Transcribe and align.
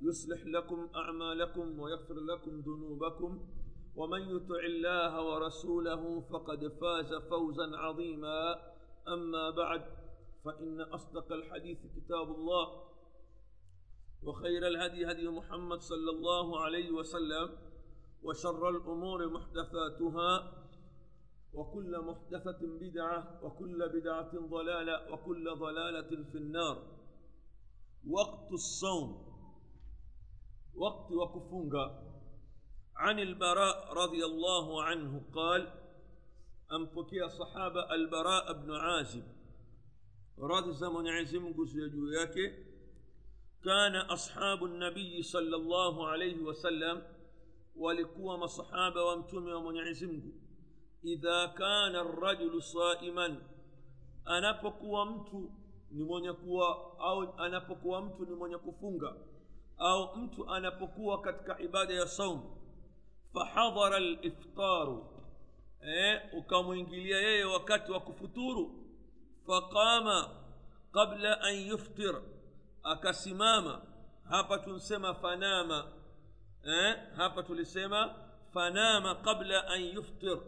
يصلح 0.00 0.46
لكم 0.46 0.88
أعمالكم 0.94 1.80
ويغفر 1.80 2.14
لكم 2.14 2.60
ذنوبكم. 2.60 3.48
ومن 3.96 4.20
يطع 4.20 4.60
الله 4.64 5.22
ورسوله 5.22 6.20
فقد 6.20 6.68
فاز 6.68 7.14
فوزا 7.14 7.76
عظيما. 7.76 8.54
أما 9.08 9.50
بعد 9.50 9.82
فإن 10.44 10.80
أصدق 10.80 11.32
الحديث 11.32 11.78
كتاب 11.96 12.34
الله 12.34 12.88
وخير 14.22 14.66
الهدي 14.66 15.10
هدي 15.10 15.28
محمد 15.28 15.80
صلى 15.80 16.10
الله 16.10 16.60
عليه 16.60 16.90
وسلم 16.90 17.50
وشر 18.22 18.68
الأمور 18.68 19.28
محدثاتها 19.28 20.52
وكل 21.54 22.00
محدثة 22.00 22.58
بدعة 22.62 23.44
وكل 23.44 23.88
بدعة 23.88 24.30
ضلالة 24.38 25.12
وكل 25.12 25.56
ضلالة 25.56 26.24
في 26.32 26.38
النار. 26.38 26.82
وقت 28.10 28.52
الصوم. 28.52 29.27
وقت 30.78 31.12
وكفونغا. 31.12 32.02
عن 32.96 33.18
البراء 33.18 33.92
رضي 33.92 34.24
الله 34.24 34.82
عنه 34.82 35.22
قال 35.34 35.72
أمبكي 36.72 37.28
صحابة 37.28 37.94
البراء 37.94 38.52
بن 38.52 38.74
عازب. 38.74 39.24
رضي 40.38 40.72
زمن 40.72 41.08
عزم 41.08 41.46
يجوياك. 41.74 42.34
كان 43.64 43.96
أصحاب 43.96 44.64
النبي 44.64 45.22
صلى 45.22 45.56
الله 45.56 46.08
عليه 46.08 46.42
وسلم 46.42 47.02
ولكوا 47.76 48.36
مصحابة 48.36 49.02
وامتم 49.02 49.46
ومن 49.48 49.78
عزمه 49.78 50.22
idha 51.04 51.48
kana 51.48 52.02
rajulu 52.02 52.62
saiman 52.62 53.36
anapokuwa 54.24 55.06
mtu 55.06 55.50
ni 55.90 56.04
mwenye 56.04 56.32
kuwa 56.32 56.98
au 56.98 57.34
anapokuwa 57.38 58.02
mtu 58.02 58.24
ni 58.26 58.34
mwenye 58.34 58.56
kufunga 58.58 59.16
au 59.78 60.16
mtu 60.16 60.50
anapokuwa 60.50 61.20
katika 61.20 61.58
ibada 61.60 61.94
ya 61.94 62.06
saum 62.06 62.42
fahadhara 63.32 63.98
liftaru 64.00 65.24
eh, 65.80 66.20
ukamwingilia 66.32 67.18
yeye 67.18 67.44
wakati 67.44 67.92
wa 67.92 68.00
kufuturu 68.00 68.84
faqama 69.46 70.30
qabla 70.92 71.40
an 71.40 71.54
yuftir 71.54 72.22
akasimama 72.82 73.82
hapa 74.28 74.58
tunsema 74.58 75.14
fanama 75.14 75.92
eh, 76.64 76.96
hapa 77.16 77.42
tulisema 77.42 78.14
fanama 78.54 79.14
qabla 79.14 79.66
an 79.68 79.82
yuftir 79.84 80.38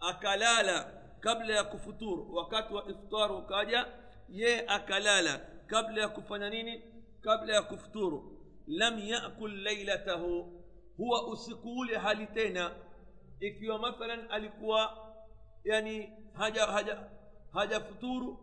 akalala 0.00 0.92
kabla 1.20 1.54
ya 1.54 1.64
kufuturu 1.64 2.34
wakati 2.34 2.74
wa 2.74 2.88
iftar 2.88 3.32
ukaja 3.32 3.86
ye 4.28 4.66
akalala 4.68 5.40
kabla 5.66 6.00
ya 6.02 6.08
kufanya 6.08 6.50
nini 6.50 6.82
kabla 7.20 7.54
ya 7.54 7.62
kufuturu 7.62 8.31
lam 8.66 8.98
yakul 8.98 9.62
lailatahu 9.62 10.62
huwa 10.96 11.26
usiku 11.28 11.78
ule 11.78 11.96
hali 11.98 12.26
tena 12.26 12.74
ikiwa 13.40 13.78
mathalan 13.78 14.26
alikuwa 14.30 15.12
yani 15.64 16.12
haja 16.32 16.66
haja 16.66 17.10
hajafuturu 17.52 18.38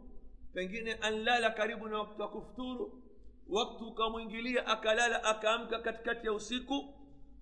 pengine 0.54 0.94
anlala 0.94 1.50
karibu 1.50 1.88
na 1.88 1.98
wakati 2.00 2.22
wa 2.22 2.30
kufuturu 2.30 3.04
wakti 3.50 3.84
ukamwingilia 3.84 4.68
akalala 4.68 5.24
akaamka 5.24 5.80
katikati 5.80 6.26
ya 6.28 6.34
usiku 6.34 6.94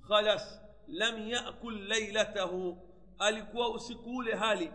khalas 0.07 0.61
lam 0.87 1.27
yakul 1.29 1.87
lailatahu 1.87 2.77
alikuwa 3.17 3.69
usiku 3.73 4.09
ule 4.15 4.35
hali 4.35 4.71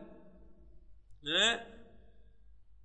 eh? 1.27 1.61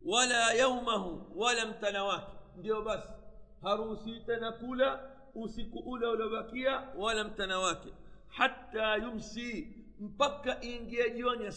wala 0.06 0.54
yaumahu 0.54 1.40
wala 1.42 1.66
mtana 1.66 2.04
wake 2.04 2.32
ndio 2.58 2.82
basi 2.82 3.10
haruhusi 3.64 4.20
تنكولا 4.28 4.52
kula 4.60 5.18
usiku 5.36 5.80
ule 5.80 6.08
uliobakia 6.08 6.88
wala 6.98 7.24
mtana 7.24 7.60
wake 7.60 7.94
hata 8.28 8.96
yumsi 8.96 9.74
mpaka 10.00 10.64
iingie 10.64 11.10
jioni 11.10 11.46
ya 11.46 11.52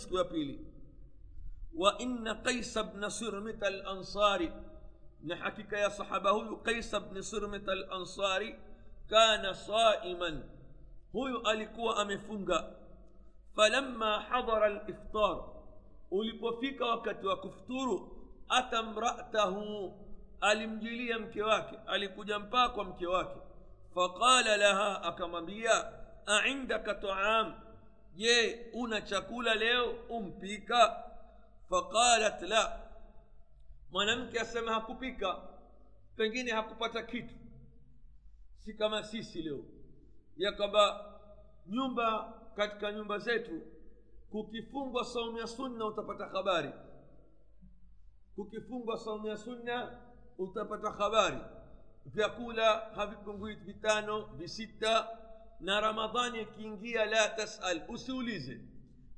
وإن 1.76 2.28
قيس 2.28 2.78
بن 2.78 3.08
سرمت 3.08 3.62
الأنصاري 3.64 4.52
نحكيك 5.24 5.72
يا 5.72 5.88
صحابة 5.88 6.56
قيس 6.56 6.94
بن 6.94 7.22
سرمت 7.22 7.68
الأنصاري 7.68 8.58
كان 9.10 9.52
صائما. 9.52 10.42
هو 11.16 11.26
ألقوا 11.26 12.02
أمي 12.02 12.18
فنجا 12.18 12.76
فلما 13.56 14.18
حضر 14.18 14.66
الإفطار 14.66 15.62
ولقوا 16.10 16.60
فيك 16.60 16.80
وكت 16.80 17.24
وكفتور 17.24 17.88
أتمرأته 18.50 19.56
alimjilia 20.40 21.18
mke 21.18 21.42
wake 21.42 21.76
alikuja 21.86 22.38
mpaka 22.38 22.68
kwa 22.74 22.84
mke 22.84 23.06
wake. 23.06 23.40
Faqala 23.94 24.56
laha 24.56 25.02
akamwambia 25.02 25.92
aindaka 26.26 26.94
taam 26.94 27.54
je 28.14 28.66
una 28.72 29.00
chakula 29.00 29.54
leo? 29.54 29.90
Umpika. 30.08 31.04
Faqalat 31.70 32.42
la. 32.42 32.80
Mwanamke 33.90 34.40
asema 34.40 34.72
hakupika 34.72 35.36
pengine 36.16 36.52
hakupata 36.52 37.02
kitu. 37.02 37.34
Si 38.56 38.74
kama 38.74 39.02
sisi 39.02 39.42
leo. 39.42 39.64
Ya 40.36 40.52
kwamba 40.52 41.14
nyumba 41.66 42.32
katika 42.56 42.92
nyumba 42.92 43.18
zetu 43.18 43.62
kukifungwa 44.30 45.04
saumu 45.04 45.38
ya 45.38 45.46
sunna 45.46 45.86
utapata 45.86 46.26
habari. 46.26 46.70
Kukifungwa 48.36 48.98
saumu 48.98 49.26
ya 49.26 49.36
sunna 49.36 49.98
utapata 50.40 50.90
habari. 50.90 51.38
Vyakula 52.06 52.76
havipungui 52.96 53.54
vitano 53.54 54.24
visita 54.36 55.08
na 55.60 55.80
ramadhani 55.80 56.40
ikiingia 56.40 57.04
la 57.06 57.28
tasal. 57.28 57.82
Usiulize. 57.88 58.60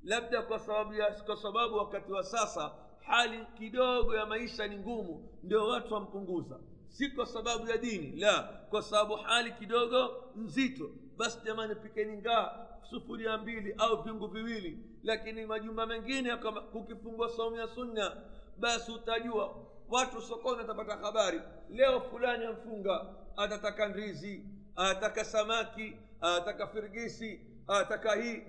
Labda 0.05 0.43
kwa 0.43 0.59
sababu 0.59 0.95
ya, 0.95 1.11
kwa 1.11 1.37
sababu 1.37 1.77
wakati 1.77 2.13
wa 2.13 2.23
sasa 2.25 2.73
hali 3.07 3.47
kidogo 3.59 4.15
ya 4.17 4.27
maisha 4.27 4.67
ni 4.67 4.77
ngumu 4.77 5.29
ndio 5.43 5.69
watu 5.69 5.95
wampunguza. 5.95 6.61
Si 6.89 7.09
kwa 7.11 7.27
sababu 7.27 7.71
ya 7.71 7.77
dini 7.77 8.17
la 8.21 8.43
kwa 8.71 8.83
sababu 8.83 9.15
hali 9.17 9.53
kidogo 9.53 10.11
nzito. 10.37 10.91
Basi 11.17 11.39
jamani 11.45 11.75
pikeni 11.75 12.17
ngaa 12.17 12.67
sufuria 12.91 13.39
mbili 13.39 13.75
au 13.79 14.03
vyungu 14.03 14.27
viwili. 14.27 14.79
Lakini 15.03 15.47
majumba 15.47 15.87
mengine 15.87 16.37
kama 16.37 16.61
kukifungwa 16.61 17.29
saumu 17.29 17.57
ya 17.57 17.69
sunna 17.69 18.17
basi 18.59 18.93
utajua 18.93 19.55
watu 19.93 20.23
sokoni 20.23 20.59
watapata 20.59 20.97
habari 20.97 21.41
leo 21.71 22.01
fulani 22.01 22.45
amfunga 22.47 23.07
atataka 23.37 23.89
ndizi 23.89 24.45
atataka 24.77 25.25
samaki 25.25 25.97
atataka 26.21 26.67
firgisi 26.67 27.41
atataka 27.69 28.15
hii 28.15 28.43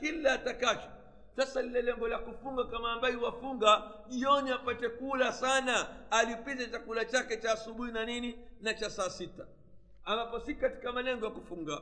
kila 0.00 0.32
atakacho 0.32 0.88
sasa 1.36 1.62
lile 1.62 1.82
lengo 1.82 2.08
la 2.08 2.18
kufunga 2.18 2.64
kama 2.64 2.92
ambaye 2.92 3.16
wafunga 3.16 3.82
jioni 4.08 4.50
apate 4.50 4.88
kula 4.88 5.32
sana 5.32 5.86
alipize 6.10 6.66
chakula 6.66 7.04
chake 7.04 7.36
cha 7.36 7.52
asubuhi 7.52 7.92
na 7.92 8.04
nini 8.04 8.38
na 8.60 8.74
cha 8.74 8.90
saa 8.90 9.10
sita 9.10 9.46
ambapo 10.04 10.40
si 10.40 10.54
katika 10.54 10.92
malengo 10.92 11.24
ya 11.24 11.30
kufunga 11.32 11.80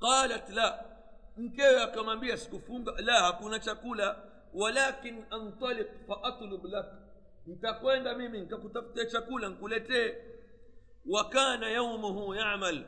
qalat 0.00 0.48
la 0.50 0.84
mkewe 1.36 1.82
akamwambia 1.82 2.36
sikufunga 2.36 2.92
la 2.98 3.12
hakuna 3.22 3.58
chakula 3.58 4.16
walakin 4.54 5.24
antaliq 5.30 5.88
faatlub 6.08 6.64
lak 6.64 6.86
ntakwenda 7.46 8.14
mimi 8.14 8.40
nikakutafutia 8.40 9.06
chakula 9.06 9.48
nkuletee 9.48 10.14
wa 11.06 11.28
kana 11.28 11.68
yaumuhu 11.70 12.34
yamal 12.34 12.84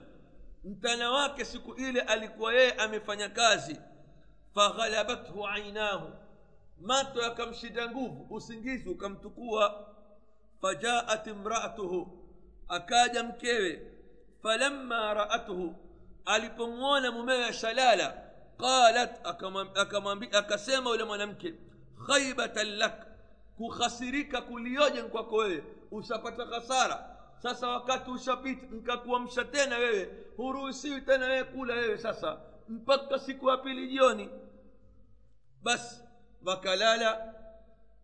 mtana 0.64 1.10
wake 1.10 1.44
siku 1.44 1.75
ile 1.75 2.00
alikuwa 2.00 2.54
yeye 2.54 2.72
amefanya 2.72 3.28
kazi 3.28 3.76
faghalabathu 4.54 5.46
ainahu 5.46 6.12
mato 6.81 7.22
yakamshinda 7.22 7.90
nguvu 7.90 8.34
usingizi 8.34 8.88
ukamtukua 8.88 9.87
fajaat 10.60 11.26
imraatuhu 11.26 12.19
akaja 12.69 13.22
mkewe 13.22 13.93
falamma 14.43 15.14
raatuhu 15.14 15.75
alipomwona 16.25 17.12
mumewe 17.12 17.52
shalala 17.52 18.22
qalat 18.58 19.26
akasema 20.32 20.90
yule 20.90 21.04
mwanamke 21.04 21.54
khaibatan 22.06 22.66
lak 22.76 23.06
kukhasirika 23.56 24.40
kulioje 24.43 25.02
kwako 25.02 25.37
wewe 25.37 25.64
ushapata 25.90 26.44
hasara 26.46 27.16
sasa 27.38 27.69
wakati 27.69 28.10
ushapita 28.10 28.66
nkakuamsha 28.66 29.44
tena 29.44 29.76
wewe 29.78 30.25
huruhusiwi 30.37 31.00
tena 31.00 31.26
wewe 31.26 31.44
kula 31.44 31.75
wewe 31.75 31.99
sasa 31.99 32.40
mpaka 32.69 33.19
siku 33.19 33.49
ya 33.50 33.56
pili 33.56 33.88
jioni 33.88 34.28
basi 35.62 36.02
wakalala 36.44 37.34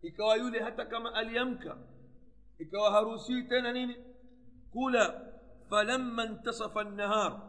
ikawa 0.01 0.35
yule 0.35 0.59
hata 0.59 0.85
kama 0.85 1.13
aliamka 1.13 1.77
ikawa 2.59 2.91
haruhusiwi 2.91 3.43
tena 3.43 3.73
nini 3.73 3.95
kula 4.71 5.21
falamma 5.69 6.25
intasafa 6.25 6.83
nnahar 6.83 7.41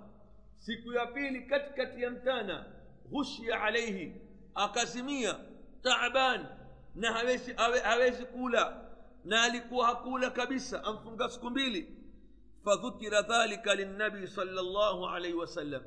siku 0.59 0.93
ya 0.93 1.07
pili 1.07 1.43
katikati 1.43 2.03
ya 2.03 2.11
mtana 2.11 2.65
ghushia 3.11 3.63
alaihi 3.63 4.13
akazimia 4.55 5.37
taban 5.83 6.47
na 6.95 7.13
hawezi, 7.13 7.53
hawezi 7.83 8.25
kula 8.27 8.85
na 9.25 9.43
alikuwa 9.43 9.87
hakula 9.87 10.31
kabisa 10.31 10.85
amfunga 10.85 11.29
siku 11.29 11.51
mbili 11.51 11.97
fadhukira 12.65 13.23
dhalika 13.23 13.75
linnabii 13.75 14.27
sala 14.27 14.63
llahu 14.63 15.07
alaihi 15.09 15.37
wasallam 15.37 15.83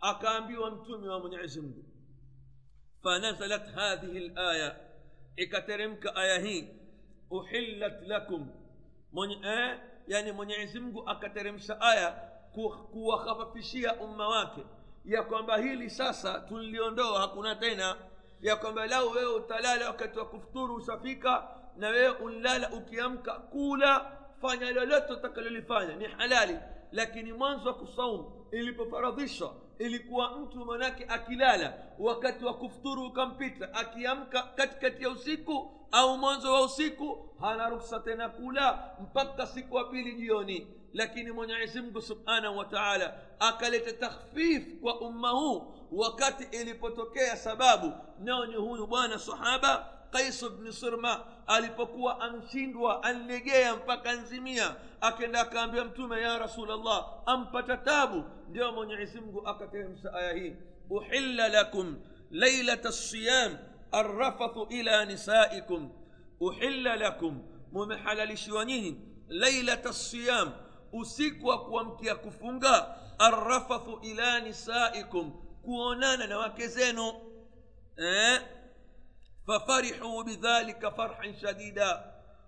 akaambiwa 0.00 0.70
mtume 0.70 1.08
wa 1.08 1.20
mwenyezi 1.20 1.60
mungu 1.60 1.84
fanazalat 3.02 3.74
hadhihi 3.74 4.28
laya 4.28 4.76
ikateremka 5.36 6.16
aya 6.16 6.38
hii 6.38 6.68
uhillat 7.30 8.02
lakum 8.06 8.48
mwenye, 9.12 9.34
eh, 9.44 9.80
yani 10.06 10.32
mwenyezi 10.32 10.80
mungu 10.80 11.08
akateremsha 11.08 11.80
aya 11.80 12.10
kuwakhafafishia 12.92 13.94
umma 13.96 14.28
wake 14.28 14.64
ya 15.04 15.22
kwamba 15.22 15.56
hili 15.58 15.90
sasa 15.90 16.40
tuliondoa 16.40 17.20
hakuna 17.20 17.56
tena 17.56 17.96
ya 18.42 18.56
kwamba 18.56 18.86
lau 18.86 19.10
wewe 19.10 19.34
utalala 19.34 19.86
wakati 19.86 20.18
wa 20.18 20.24
kufuturu 20.24 20.74
ushafika 20.74 21.48
na 21.76 21.88
wewe 21.88 22.08
unlala 22.10 22.70
ukiamka 22.72 23.32
kula 23.32 24.12
fanya 24.40 24.70
lolote 24.70 25.12
utakalolifanya 25.12 25.96
ni 25.96 26.04
halali. 26.04 26.58
Lakini 26.92 27.32
mwanzo 27.32 27.68
wa 27.68 27.74
kusaumu 27.74 28.46
ilipofaradhishwa 28.52 29.54
ilikuwa 29.78 30.38
mtu 30.38 30.64
manake 30.64 31.04
akilala 31.08 31.74
wakati 31.98 32.44
wa 32.44 32.54
kufuturu 32.54 33.06
ukampita 33.06 33.74
akiamka 33.74 34.42
katikati 34.42 35.02
ya 35.02 35.10
usiku 35.10 35.70
au 35.92 36.18
mwanzo 36.18 36.52
wa 36.52 36.62
usiku 36.64 37.28
hana 37.40 37.68
ruksa 37.68 38.00
tena 38.00 38.28
kula 38.28 38.90
mpaka 39.00 39.46
siku 39.46 39.74
wa 39.74 39.84
pili 39.84 40.12
jioni 40.14 40.66
lakini 40.94 41.30
mwenyezi 41.32 41.80
mungu 41.80 42.02
subhanahu 42.02 42.58
wa 42.58 42.64
taala 42.64 43.14
akaleta 43.38 43.92
takhfif 43.92 44.80
kwa 44.80 45.00
umma 45.00 45.28
huu 45.30 45.74
wakati 45.92 46.56
ilipotokea 46.56 47.36
sababu 47.36 47.92
nao 48.20 48.46
ni 48.46 48.54
huyu 48.54 48.86
bwana 48.86 49.18
sahaba 49.18 49.88
qais 50.10 50.48
bni 50.50 50.72
sirma 50.72 51.24
alipokuwa 51.46 52.20
anshindwa 52.20 53.02
anlegea 53.02 53.76
mpaka 53.76 54.12
nzimia 54.12 54.74
akenda 55.00 55.40
akaambia 55.40 55.84
mtume 55.84 56.20
ya 56.20 56.38
rasulllah 56.38 57.06
ampata 57.26 57.76
tabu 57.76 58.24
ndio 58.48 58.72
mwenyezi 58.72 59.20
mungu 59.20 59.48
akateremsha 59.48 60.12
aya 60.14 60.32
hii 60.32 60.56
uhilla 60.90 61.48
lakum 61.48 61.96
lailata 62.30 62.92
siyam 62.92 63.56
arrafathu 63.92 64.66
ila 64.70 65.04
nisaikum 65.04 65.90
uhilla 66.40 66.96
lakum 66.96 67.42
mumehalalishiwa 67.72 68.64
nyinyi 68.64 69.00
lailata 69.28 69.92
siyam 69.92 70.52
usiku 70.92 71.46
wa 71.46 71.64
kuamkia 71.64 72.14
kufunga 72.14 72.96
arrafathu 73.18 73.98
ila 74.02 74.40
nisaikum 74.40 75.30
kuonana 75.62 76.26
na 76.26 76.38
wake 76.38 76.66
zenu 76.68 77.12
eh? 77.96 78.40
fafarihuu 79.46 80.24
bidhalika 80.24 80.90
farhan 80.90 81.34
shadida 81.40 82.02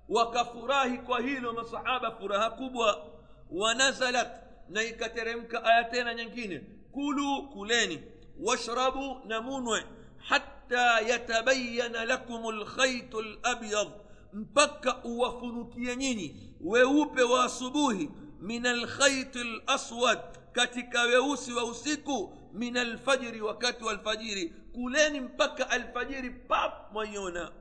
wakafurahi 0.09 0.99
kwa 0.99 1.21
hilo 1.21 1.53
masahaba 1.53 2.11
furaha 2.11 2.51
kubwa 2.51 3.05
wanazalat 3.51 4.29
na 4.69 4.83
ikateremka 4.83 5.65
aya 5.65 5.85
tena 5.85 6.15
nyingine 6.15 6.59
kulu 6.93 7.43
kuleni 7.43 8.03
washrabu 8.41 9.17
na 9.27 9.41
munwe 9.41 9.85
hatta 10.17 11.01
yatabayana 11.01 12.05
lakum 12.05 12.51
lkhaitu 12.61 13.23
labyad 13.23 13.89
mpaka 14.33 15.05
uwafunukie 15.05 15.97
nyinyi 15.97 16.55
weupe 16.61 17.23
wa 17.23 17.45
asubuhi 17.45 18.11
min 18.45 18.67
alkhaiti 18.67 19.45
laswad 19.67 20.19
katika 20.53 21.03
weusi 21.03 21.53
wa 21.53 21.65
usiku 21.65 22.33
min 22.53 22.77
alfajiri 22.77 23.41
wakati 23.41 23.85
wa 23.85 23.93
alfajiri 23.93 24.55
kuleni 24.73 25.21
mpaka 25.21 25.71
alfajiri 25.71 26.31
pap 26.31 26.93
mwaiona 26.93 27.53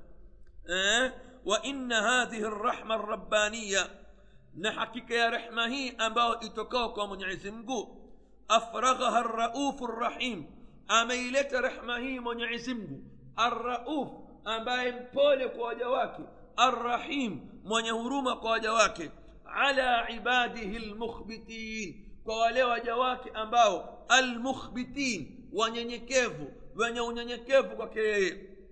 eh? 0.69 1.11
wa 1.45 1.61
inna 1.63 2.01
hadhihi 2.01 2.43
rrahma 2.43 2.97
rabbaniya 2.97 3.89
na 4.55 4.71
hakika 4.71 5.13
ya 5.15 5.29
rehma 5.29 5.67
hii 5.67 5.93
ambayo 5.97 6.39
itokao 6.39 6.89
kwa 6.89 7.07
mwenyezi 7.07 7.51
mungu 7.51 8.09
afraghaha 8.47 9.21
raufu 9.23 9.87
rrahim 9.87 10.43
ameileta 10.87 11.61
rehma 11.61 11.99
hii 11.99 12.19
mwenyezi 12.19 12.73
mungu 12.73 13.03
arrauf 13.35 14.09
ambaye 14.45 14.91
mpole 14.91 15.47
kwa 15.49 15.67
waja 15.67 15.89
wake 15.89 16.21
arrahim 16.55 17.39
mwenye 17.63 17.89
huruma 17.89 18.35
kwa 18.35 18.51
waja 18.51 18.73
wake 18.73 19.11
على 19.53 19.81
عباده 19.81 20.77
المخبتين. 20.77 22.21
كوالي 22.25 22.63
وجواك 22.63 23.37
أمباو 23.37 23.83
المخبتين 24.11 25.49
ونينيكيف 25.53 26.33
ونينيكيف 26.75 27.65
وكي 27.79 27.99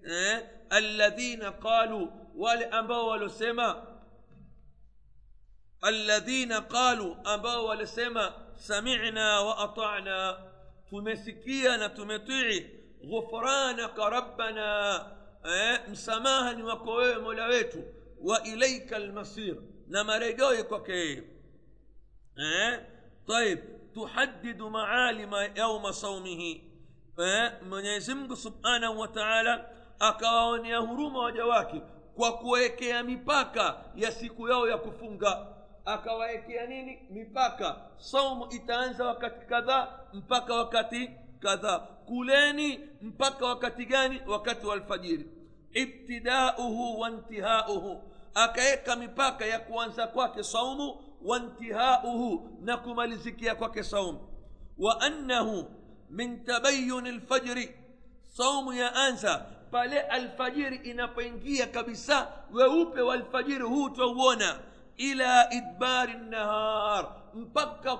إيه؟ 0.05 0.51
الذين 0.73 1.43
قالوا 1.43 2.07
والي 2.35 2.65
أمباو 2.65 3.11
والسما 3.11 4.01
الذين 5.85 6.53
قالوا 6.53 7.35
أمباو 7.35 7.69
والسما 7.69 8.53
سمعنا 8.57 9.39
وأطعنا. 9.39 10.51
تمسكينا 10.91 11.87
تمتعي 11.87 12.69
غفرانك 13.05 13.99
ربنا 13.99 15.01
أه؟ 15.45 15.89
مسماها 15.89 16.63
وكوي 16.63 17.15
وإليك 18.21 18.93
المصير. 18.93 19.61
Marejeo 20.03 20.63
kwake 20.63 20.91
yeye 20.91 21.23
eh? 22.37 22.79
طيب 23.27 23.59
تحدد 23.95 24.61
معالم 24.61 25.33
يوم 25.57 25.91
صومه 25.91 26.61
subhanahu 28.35 28.99
wa 28.99 29.07
taala 29.07 29.69
akawaonea 29.99 30.77
huruma 30.77 31.19
waja 31.19 31.45
wake 31.45 31.81
kwa 32.15 32.37
kuwekea 32.37 33.03
mipaka 33.03 33.85
ya 33.95 34.11
siku 34.11 34.47
yao 34.49 34.67
ya 34.69 34.77
kufunga 34.77 35.47
akawawekea 35.85 36.65
nini 36.65 36.99
mipaka 37.09 37.81
saumu 37.97 38.47
itaanza 38.51 39.05
wakati 39.05 39.45
kadhaa 39.45 39.99
mpaka 40.13 40.55
wakati 40.55 41.11
kadhaa 41.39 41.79
kuleni 41.79 42.79
mpaka 43.01 43.45
wakati 43.45 43.85
gani 43.85 44.21
wakati 44.27 44.65
wa 44.65 44.73
alfajiri 44.73 45.25
ibtidauhu 45.73 46.99
wa 46.99 47.09
ntihauhu 47.09 48.10
akaweka 48.33 48.95
mipaka 48.95 49.45
ya 49.45 49.59
kuanza 49.59 50.07
kwake 50.07 50.43
saumu 50.43 50.95
wa 51.25 51.39
ntihauhu 51.39 52.49
na 52.61 52.77
kumalizikia 52.77 53.55
kwake 53.55 53.83
saumu 53.83 54.19
wa 54.77 55.01
annahu 55.01 55.65
min 56.09 56.43
tabayuni 56.45 57.11
lfajri 57.11 57.75
saumu 58.37 58.73
ya 58.73 58.95
anza 58.95 59.45
pale 59.71 60.01
alfajiri 60.01 60.75
inapoingia 60.75 61.67
kabisa 61.67 62.27
weupe 62.53 63.01
wa 63.01 63.13
alfajiri 63.13 63.63
huu 63.63 63.89
twauona 63.89 64.59
ila 64.97 65.53
idbari 65.53 66.13
nahar 66.13 67.07
mpaka 67.33 67.97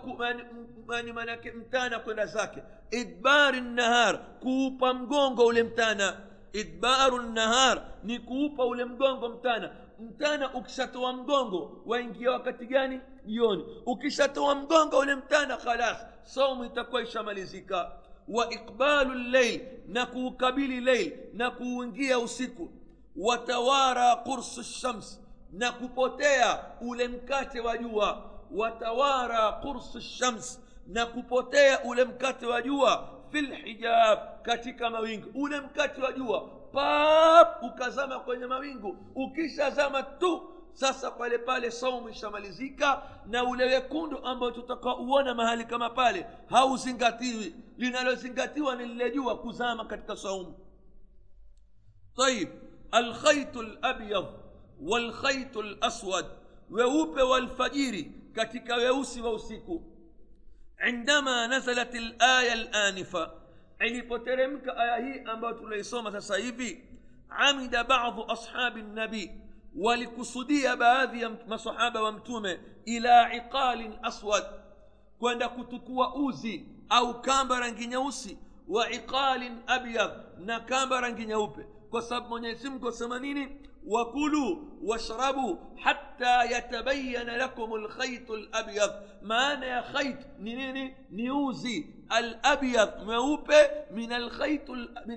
mani 0.88 1.12
manake 1.14 1.52
mtana 1.52 2.00
kwenda 2.00 2.26
zake 2.26 2.64
idbari 2.92 3.62
nahar 3.62 4.20
kuupa 4.40 4.94
mgongo 4.94 5.46
ule 5.46 5.64
mtana 5.64 6.18
idbaru 6.54 7.22
nahar 7.22 7.82
ni 8.04 8.20
kuupa 8.20 8.66
ule 8.66 8.86
mgongo 8.86 9.30
mtana 9.30 9.72
mtana 10.02 10.54
ukishatoa 10.54 11.14
mgongo 11.14 11.82
waingia 11.86 12.32
wakati 12.32 12.66
gani 12.66 13.00
jioni 13.26 13.66
ukishatoa 13.86 14.56
mgongo 14.56 14.98
ule 15.00 15.16
mtana 15.16 15.58
khalas 15.58 16.06
saumu 16.24 16.66
itakuwa 16.66 17.02
ishamalizika 17.02 17.92
wa 18.28 18.54
iqbalu 18.54 19.14
llail 19.14 19.62
na 19.88 20.06
kuukabili 20.06 20.80
leil 20.82 21.14
na 21.34 21.52
kuuingia 21.52 22.20
usiku 22.20 22.70
watawara 23.16 24.16
qursu 24.16 24.64
shams 24.64 25.22
na 25.52 25.72
kupotea 25.72 26.60
ule 26.82 27.08
mkate 27.08 27.60
wa 27.60 27.78
jua 27.78 28.32
watawara 28.52 29.52
qursu 29.52 30.02
shams 30.02 30.62
na 30.88 31.06
kupotea 31.06 31.84
ule 31.84 32.04
mkate 32.06 32.46
wa 32.46 32.62
jua 32.62 33.10
fil 33.32 33.56
hijab 33.56 34.20
katika 34.42 34.90
mawingu 34.90 35.28
ule 35.36 35.60
mkate 35.60 36.02
wa 36.02 36.12
jua 36.12 36.50
pap 36.74 37.64
ukazama 37.64 38.20
kwenye 38.20 38.46
mawingu 38.46 38.98
ukishazama 39.16 40.04
tu 40.04 40.48
sasa 40.74 41.12
pale 41.12 41.38
pale 41.38 41.72
saumu 41.72 42.10
ishamalizika 42.10 43.04
na 43.28 43.44
ule 43.44 43.66
wekundu 43.66 44.26
ambao 44.26 44.52
tutakaouona 44.52 45.34
mahali 45.36 45.66
kama 45.66 45.90
pale 45.90 46.26
hauzingatiwi 46.50 47.56
linalozingatiwa 47.78 48.76
ni 48.76 48.86
lile 48.86 49.12
jua 49.12 49.38
kuzama 49.38 49.86
katika 49.86 50.16
saumu 50.16 50.54
طيب 52.18 52.50
الخيط 52.94 53.58
الأبيض 53.58 54.26
والخيط 54.82 55.58
الأسود 55.58 56.26
weupe 56.72 57.22
walfajiri 57.22 58.12
katika 58.34 58.76
weusi 58.76 59.22
wa 59.22 59.34
usiku 59.34 59.84
indama 60.90 61.48
nazalat 61.48 61.94
laya 62.20 62.56
lanifa 62.56 63.32
ilipoteremka 63.88 64.78
aya 64.78 64.98
hii 64.98 65.20
ambayo 65.26 65.54
tunaisoma 65.54 66.12
sasa 66.12 66.38
hivi 66.38 66.84
amida 67.30 67.84
badu 67.84 68.32
ashabi 68.32 68.82
nabii 68.82 69.32
walikusudia 69.76 70.76
baadhi 70.76 71.22
ya 71.22 71.30
masahaba 71.48 72.02
wa 72.02 72.12
mtume 72.12 72.60
ila 72.86 73.34
iqalin 73.36 73.94
aswad 74.04 74.44
kwenda 75.20 75.50
kutukua 75.50 76.16
uzi 76.16 76.66
au 76.90 77.22
kamba 77.22 77.60
rangi 77.60 77.88
nyeusi 77.88 78.38
wa 78.68 78.92
iqalin 78.92 79.58
abyad 79.68 80.12
na 80.40 80.60
kamba 80.60 81.02
rangi 81.02 81.26
nyeupe 81.26 81.66
kwa 81.90 82.02
sababu 82.02 82.30
mwenyezi 82.30 82.70
mungu 82.70 82.88
asema 82.88 83.20
nini 83.20 83.48
wakulu 83.88 84.68
washrabu 84.84 85.60
hatta 85.84 86.44
yatabayana 86.44 87.38
lakum 87.38 87.76
lkhaitu 87.76 88.36
labyad 88.38 88.92
maana 89.22 89.66
ya 89.66 89.82
khait 89.84 90.18
ni 90.40 90.56
nini 90.56 90.96
ni 91.10 91.32
uzi 91.32 91.96
alabyad 92.12 92.90
mweupe 93.06 93.72
min 93.92 94.12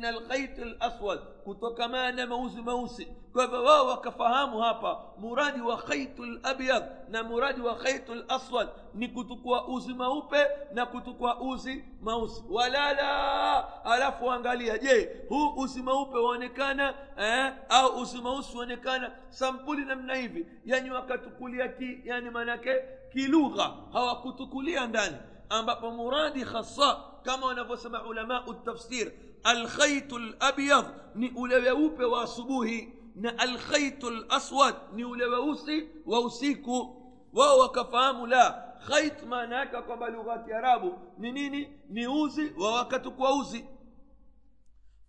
alkhait 0.05 0.59
laswad 0.81 1.19
kutokamana 1.45 2.13
na 2.13 2.27
mauzi 2.27 2.63
meusi 2.63 3.09
kwa 3.33 3.45
hivyo 3.45 3.65
wao 3.65 3.87
wakafahamu 3.87 4.59
hapa 4.61 5.01
muradi 5.19 5.61
wa 5.61 5.77
khaitu 5.77 6.25
labyad 6.27 6.85
na 7.09 7.23
muradi 7.23 7.61
wa 7.61 7.75
khaitu 7.75 8.15
laswad 8.15 8.69
ni 8.95 9.09
kutukua 9.09 9.69
uzi 9.69 9.95
meupe 9.95 10.47
na 10.73 10.87
kutukua 10.87 11.41
uzi 11.41 11.85
mausi 12.03 12.45
walala 12.51 13.85
alafu 13.85 14.33
angalia 14.33 14.79
je 14.79 15.11
huu 15.29 15.53
uzi 15.57 15.83
meupe 15.83 16.19
waonekana 16.19 16.95
eh, 17.19 17.53
au 17.69 18.01
uzi 18.01 18.21
mausi 18.23 18.57
waonekana 18.57 19.13
sampuli 19.29 19.85
namna 19.85 20.15
hivi 20.15 20.47
yani 20.65 20.91
wakatukulia 20.91 21.69
ki 21.69 22.01
yani 22.05 22.31
maanake 22.31 22.75
kilugha 23.13 23.73
hawakutukulia 23.93 24.87
ndani 24.87 25.17
ambapo 25.59 25.91
muradi 25.91 26.41
hasa 26.45 26.97
kama 27.23 27.47
wanavyosema 27.47 28.03
ulamau 28.05 28.55
tafsir 28.55 29.13
alkhaitu 29.45 30.19
labyad 30.19 30.85
ni 31.15 31.31
ule 31.31 31.57
weupe 31.57 32.05
wa 32.05 32.23
asubuhi 32.23 32.93
na 33.15 33.39
alkhaitu 33.39 34.11
laswad 34.11 34.75
ni 34.93 35.05
ule 35.05 35.25
weusi 35.27 35.89
wa 36.07 36.21
usiku 36.21 37.03
wao 37.33 37.59
wakafahamu 37.59 38.27
la 38.27 38.75
khait 38.87 39.23
maana 39.23 39.57
yake 39.57 39.77
kwamba 39.83 40.09
lugha 40.09 40.33
ya 40.33 40.39
kiarabu 40.39 40.99
ni 41.19 41.33
nini 41.33 41.69
ni 41.89 42.07
uzi 42.07 42.53
wa 42.59 42.75
wakatukua 42.75 43.35
uzi 43.35 43.65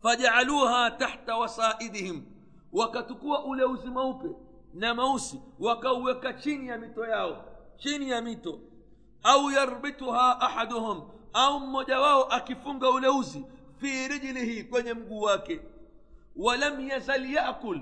fajaaluha 0.02 0.92
tahta 0.92 1.36
wasaidihim 1.38 2.22
wakatukua 2.74 3.44
ule 3.46 3.64
uzi 3.64 3.88
mweupe 3.88 4.30
na 4.74 4.94
mausi 4.94 5.42
wakauweka 5.60 6.34
chini 6.34 6.68
ya 6.68 6.78
mito 6.78 7.06
yao 7.06 7.46
chini 7.78 8.10
ya 8.10 8.22
mito 8.22 8.60
أو 9.26 9.50
يربطها 9.50 10.46
أحدهم. 10.46 11.08
أو 11.36 11.60
مجواه 11.60 12.36
أكفنغ 12.36 12.86
أولوزي 12.86 13.44
في 13.80 14.08
رجله 14.08 14.62
كون 14.62 14.88
يمقواك 14.88 15.62
ولم 16.36 16.90
يزل 16.92 17.26
يأكل. 17.34 17.82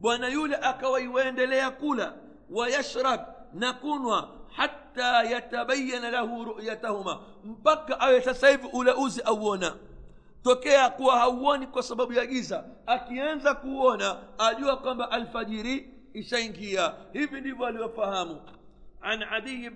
ونيول 0.00 0.54
أكوي 0.54 1.08
ويندل 1.08 1.52
يقول 1.52 2.12
ويشرب. 2.50 3.26
نكونوا 3.54 4.20
حتى 4.50 5.32
يتبين 5.32 6.10
له 6.10 6.44
رؤيتهما. 6.44 7.20
مبكى 7.44 7.92
أو 7.92 8.10
يتسيف 8.10 8.66
أولوزي 8.74 9.22
أولا 9.22 9.74
tokea 10.44 10.90
kuwa 10.90 11.18
hauoni 11.18 11.66
kwa 11.66 11.82
sababu 11.82 12.12
ya 12.12 12.26
giza 12.26 12.64
akianza 12.86 13.54
kuona 13.54 14.18
ajua 14.38 14.76
kwamba 14.76 15.10
alfajiri 15.10 15.94
ishaingia 16.14 16.94
hivi 17.12 17.40
ndivyo 17.40 17.66
aliyofahamu 17.66 18.40
an 19.00 19.22
adii 19.22 19.70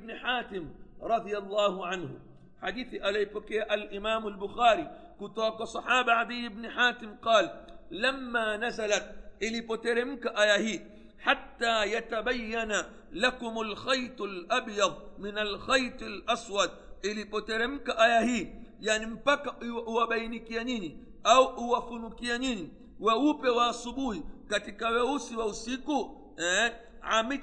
رضي 1.03 1.39
الله 1.39 1.87
عنه. 1.87 2.21
حديث 2.63 2.95
علي 2.95 3.25
بكي 3.25 3.63
الإمام 3.63 4.27
البخاري 4.27 4.91
كتاك 5.21 5.63
صحابة 5.63 6.13
عدي 6.13 6.49
بن 6.49 6.71
حاتم 6.71 7.17
قال 7.17 7.67
لما 7.91 8.57
نزلت 8.57 9.15
إلي 9.43 9.61
بترمك 9.61 10.27
آيهي 10.27 10.81
حتى 11.19 11.85
يتبين 11.93 12.73
لكم 13.13 13.61
الخيط 13.61 14.23
الأبيض 14.23 14.95
من 15.19 15.39
الخيط 15.39 16.03
الأسود. 16.03 16.71
إلي 17.05 17.25
بترمك 17.25 17.91
آيهي 17.91 18.53
يعني 18.81 19.07
مبك 19.07 19.63
وبينك 19.87 20.51
ينيني 20.51 21.05
أو 21.27 21.77
وفنك 21.77 22.23
ينيني. 22.23 22.69
ووبي 23.01 23.49
وصبوي 23.49 24.23
كتك 24.51 24.83
ووسي 24.83 25.37
ووسيكو 25.37 26.25
إيه، 26.39 26.81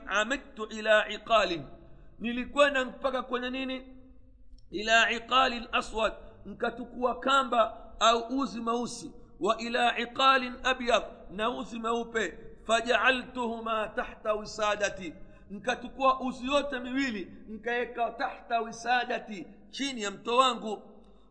عمدت 0.08 0.60
إلى 0.60 0.90
عقالٍ 0.90 1.66
nilikwenda 2.22 2.86
mpaka 2.86 3.24
kwenye 3.24 3.50
nini 3.50 3.82
ila 4.72 5.12
iqalin 5.12 5.68
aswad 5.72 6.14
nkatukua 6.46 7.20
kamba 7.20 7.78
au 8.00 8.40
uzi 8.40 8.62
meusi 8.62 9.12
wa 9.40 9.58
ila 9.58 10.00
iqalin 10.00 10.54
abyad 10.64 11.04
na 11.32 11.50
uzi 11.50 11.80
meupe 11.80 12.38
fajaaltuhuma 12.68 13.88
tahta 13.96 14.34
wisadati 14.34 15.14
nkatukua 15.52 16.20
uzi 16.22 16.46
yote 16.48 16.80
miwili 16.80 17.32
nkaweka 17.50 18.12
tahta 18.12 18.60
wisadati 18.62 19.48
chini 19.70 20.02
ya 20.02 20.12
mto 20.12 20.38
wangu 20.38 20.82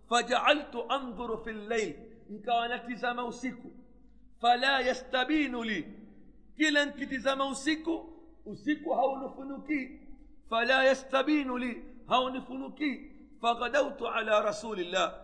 fajaaltu 0.09 0.93
andhuru 0.93 1.45
fi 1.45 1.53
llail 1.53 1.95
nkawa 2.31 2.69
natizama 2.69 3.25
usiku 3.25 3.71
fala 4.41 4.81
yastabinu 4.81 5.65
li 5.65 5.95
kila 6.57 6.85
nkitizama 6.87 7.47
usiku 7.47 8.13
usiku 8.47 8.91
haunifunukii 8.95 10.01
fala 10.51 10.85
yastabinu 10.85 11.59
li 11.59 11.85
haunifunukii 12.09 13.13
faghadautu 13.41 14.09
ala 14.09 14.41
rasulillah 14.43 15.15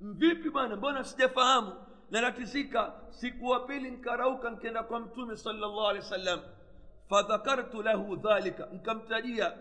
mvipi 0.00 0.50
bwana 0.50 0.76
mbona 0.76 1.04
sijafahamu 1.04 1.72
natatizika 2.10 2.92
siku 3.10 3.46
wa 3.46 3.60
pili 3.60 3.90
nkarauka 3.90 4.50
nkenda 4.50 4.82
kwa 4.82 5.00
mtume 5.00 5.36
sala 5.36 5.58
llah 5.58 5.88
alehi 5.88 6.04
wa 6.04 6.10
sallam 6.10 6.40
fadhakartu 7.08 7.82
lahu 7.82 8.16
dhalika 8.16 8.66
nkamtajia 8.66 9.52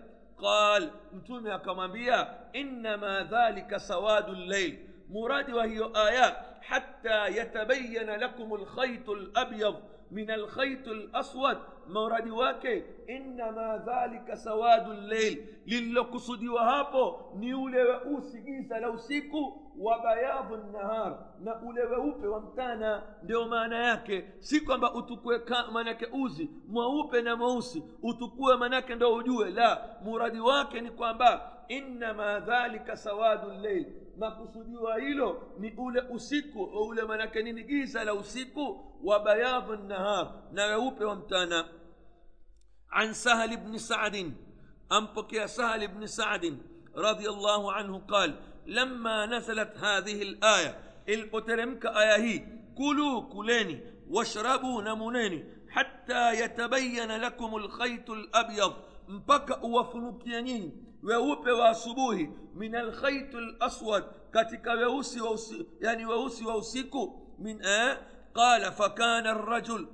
qal 0.41 0.89
mtume 1.13 1.53
akamwambia 1.53 2.27
innama 2.53 3.23
dhalika 3.23 3.79
sawadu 3.79 4.33
llail 4.35 4.79
muradi 5.09 5.53
wa 5.53 5.65
hiyo 5.65 5.91
aya 5.97 6.45
hatta 6.59 7.27
yatabayana 7.27 8.17
lakum 8.17 8.61
lkhaitu 8.61 9.15
labyad 9.15 9.75
من 10.11 10.31
الخيط 10.31 10.87
الأسود. 10.87 11.57
مورد 11.87 12.29
واكي. 12.29 12.83
إنما 13.09 13.85
ذلك 13.87 14.33
سواد 14.33 14.89
الليل. 14.89 15.45
للقصد 15.67 16.43
وهابو. 16.43 17.37
نيول 17.39 17.75
وأوس 17.77 18.35
إيسا 18.35 18.79
لو 18.79 18.97
سيكو. 18.97 19.61
وبياض 19.77 20.53
النهار. 20.53 21.25
نقول 21.41 21.79
وأوب 21.79 22.25
ومتانا 22.25 23.03
ديو 23.23 23.45
ما 23.47 23.67
ناياك 23.67 24.25
سيكو 24.39 24.73
أما 24.73 24.99
أتكوى 24.99 25.39
ما 25.73 25.83
ناك 25.83 26.03
أوزي. 26.03 26.49
ما 26.69 26.83
أوب 26.83 27.15
نموسي 27.15 27.83
أتكوى 28.03 28.57
ما 28.57 28.67
ناك 28.67 28.91
لا. 28.91 29.99
مورد 30.01 30.37
واكي 30.37 30.81
نكوى 30.81 31.41
إنما 31.71 32.39
ذلك 32.39 32.93
سواد 32.93 33.45
الليل. 33.45 34.04
Makusudiwa 34.17 34.99
hilo 34.99 35.41
ni 35.59 35.73
ule 35.77 36.01
usiku 36.01 36.63
ule 36.63 37.03
manake 37.03 37.43
nini 37.43 37.63
giza 37.63 38.03
la 38.03 38.13
usiku 38.13 38.85
wa 39.03 39.19
bayadhu 39.19 39.75
nahar 39.75 40.33
na 40.51 40.65
weupe 40.65 41.03
wa 41.05 41.15
mtana. 41.15 41.65
عن 42.91 43.13
سهل 43.13 43.57
بن 43.57 43.77
سعد 43.77 44.33
أنبك 44.91 45.45
سهل 45.45 45.87
بن 45.87 46.05
سعد 46.07 46.57
رضي 46.95 47.29
الله 47.29 47.73
عنه 47.73 47.99
قال 47.99 48.35
لما 48.65 49.25
نزلت 49.25 49.77
هذه 49.77 50.21
الآية 50.21 50.79
البترمك 51.09 51.85
آيه 51.85 52.47
كلوا 52.77 53.21
كليني 53.21 53.79
واشربوا 54.09 54.81
نمونيني 54.81 55.43
حتى 55.69 56.43
يتبين 56.43 57.11
لكم 57.11 57.55
الخيط 57.55 58.09
الأبيض 58.09 58.73
mpaka 59.07 59.61
uwafunukia 59.61 60.41
nyinyi 60.41 60.73
weupe 61.03 61.51
wa 61.51 61.69
asubuhi 61.69 62.29
min 62.55 62.75
alkhaitu 62.75 63.39
laswad 63.39 64.03
katika 64.31 64.73
weusi 64.73 65.21
wa 65.21 65.31
usi, 65.31 65.65
yani 65.81 66.05
weusi 66.05 66.45
wa 66.45 66.55
usiku 66.57 67.21
min 67.39 67.65
eh, 67.65 67.97
qala 68.33 68.71
fakana 68.71 69.33
rajul 69.33 69.87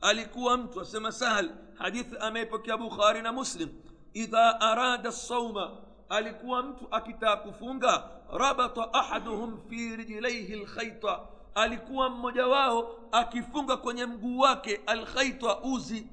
alikuwa 0.00 0.56
mtu 0.56 0.80
asema 0.80 1.12
sahal 1.12 1.50
hadithi 1.74 2.16
ameipokea 2.20 2.76
bukhari 2.76 3.22
na 3.22 3.32
muslim 3.32 3.68
idha 4.14 4.60
arada 4.60 5.12
sauma 5.12 5.70
alikuwa 6.08 6.62
mtu 6.62 6.88
akitaka 6.90 7.36
kufunga 7.36 8.10
rabata 8.32 8.94
ahaduhum 8.94 9.58
fi 9.68 9.96
rijlaihi 9.96 10.54
lkhaita 10.56 11.20
alikuwa 11.54 12.08
mmoja 12.10 12.46
wao 12.46 12.96
akifunga 13.12 13.76
kwenye 13.76 14.06
mguu 14.06 14.38
wake 14.38 14.80
alkhaita 14.86 15.58
uzi 15.60 16.06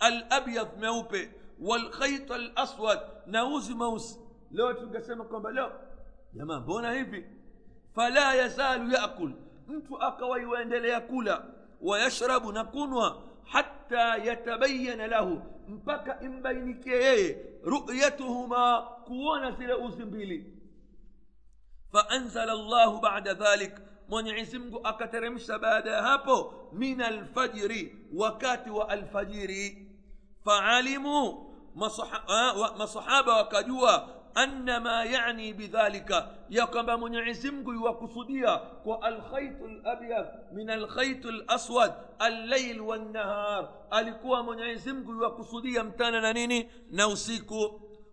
alabyadh 0.00 0.78
meupe 0.80 1.30
والخيط 1.60 2.32
الأسود. 2.32 2.98
نعوذ 3.26 3.74
موس. 3.74 4.18
لو 4.50 4.72
تقسم 4.72 5.22
قمبا 5.22 5.48
لو. 5.48 5.70
يا 6.34 6.44
ما 6.44 6.58
بونا 6.58 6.92
هيفي. 6.92 7.24
فلا 7.96 8.44
يزال 8.44 8.92
يأكل. 8.92 9.34
أنت 9.68 9.86
أقوى 9.92 10.44
وين 10.44 10.72
يأكل 10.72 11.38
ويشرب 11.80 12.46
نكونوا 12.46 13.10
حتى 13.44 14.16
يتبين 14.16 15.06
له. 15.06 15.42
مبكا 15.68 16.20
إن 16.20 16.42
بينك 16.42 16.86
رؤيتهما 17.64 18.88
كونا 19.06 19.56
سيلا 19.58 19.74
أوزمبيلي 19.74 20.54
فأنزل 21.92 22.50
الله 22.50 23.00
بعد 23.00 23.28
ذلك. 23.28 23.88
من 24.08 24.28
عزمك 24.28 24.86
أكترمش 24.86 25.50
بعد 25.50 25.88
هابو. 25.88 26.50
من 26.72 27.02
الفجر 27.02 27.72
وكاتوا 28.14 28.94
الفجر. 28.94 29.50
فعلموا 30.44 31.54
آه، 32.30 32.76
ما 32.78 32.86
صحابة 32.86 33.40
وكجوا 33.40 34.24
أن 34.38 34.76
ما 34.76 35.04
يعني 35.04 35.52
بذلك. 35.52 36.30
يقب 36.50 36.90
من 36.90 37.16
عزمك 37.16 37.68
وقصديا 37.68 38.82
الخيط 39.04 39.62
الأبيض 39.62 40.26
من 40.52 40.70
الخيط 40.70 41.26
الأسود 41.26 41.92
الليل 42.22 42.80
والنهار. 42.80 43.86
ألقوا 43.94 44.42
من 44.42 44.60
عزمك 44.60 45.08
وقصديا 45.08 45.80
امتانا 45.80 46.32
نيني 46.32 46.70
نوسيك 46.90 47.50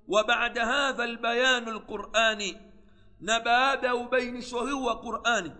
وبعد 0.07 0.57
هذا 0.57 1.03
البيان 1.03 1.67
القرآني 1.67 2.57
نبادا 3.21 4.05
بين 4.05 4.41
شهو 4.41 4.87
وقرآن. 4.87 5.55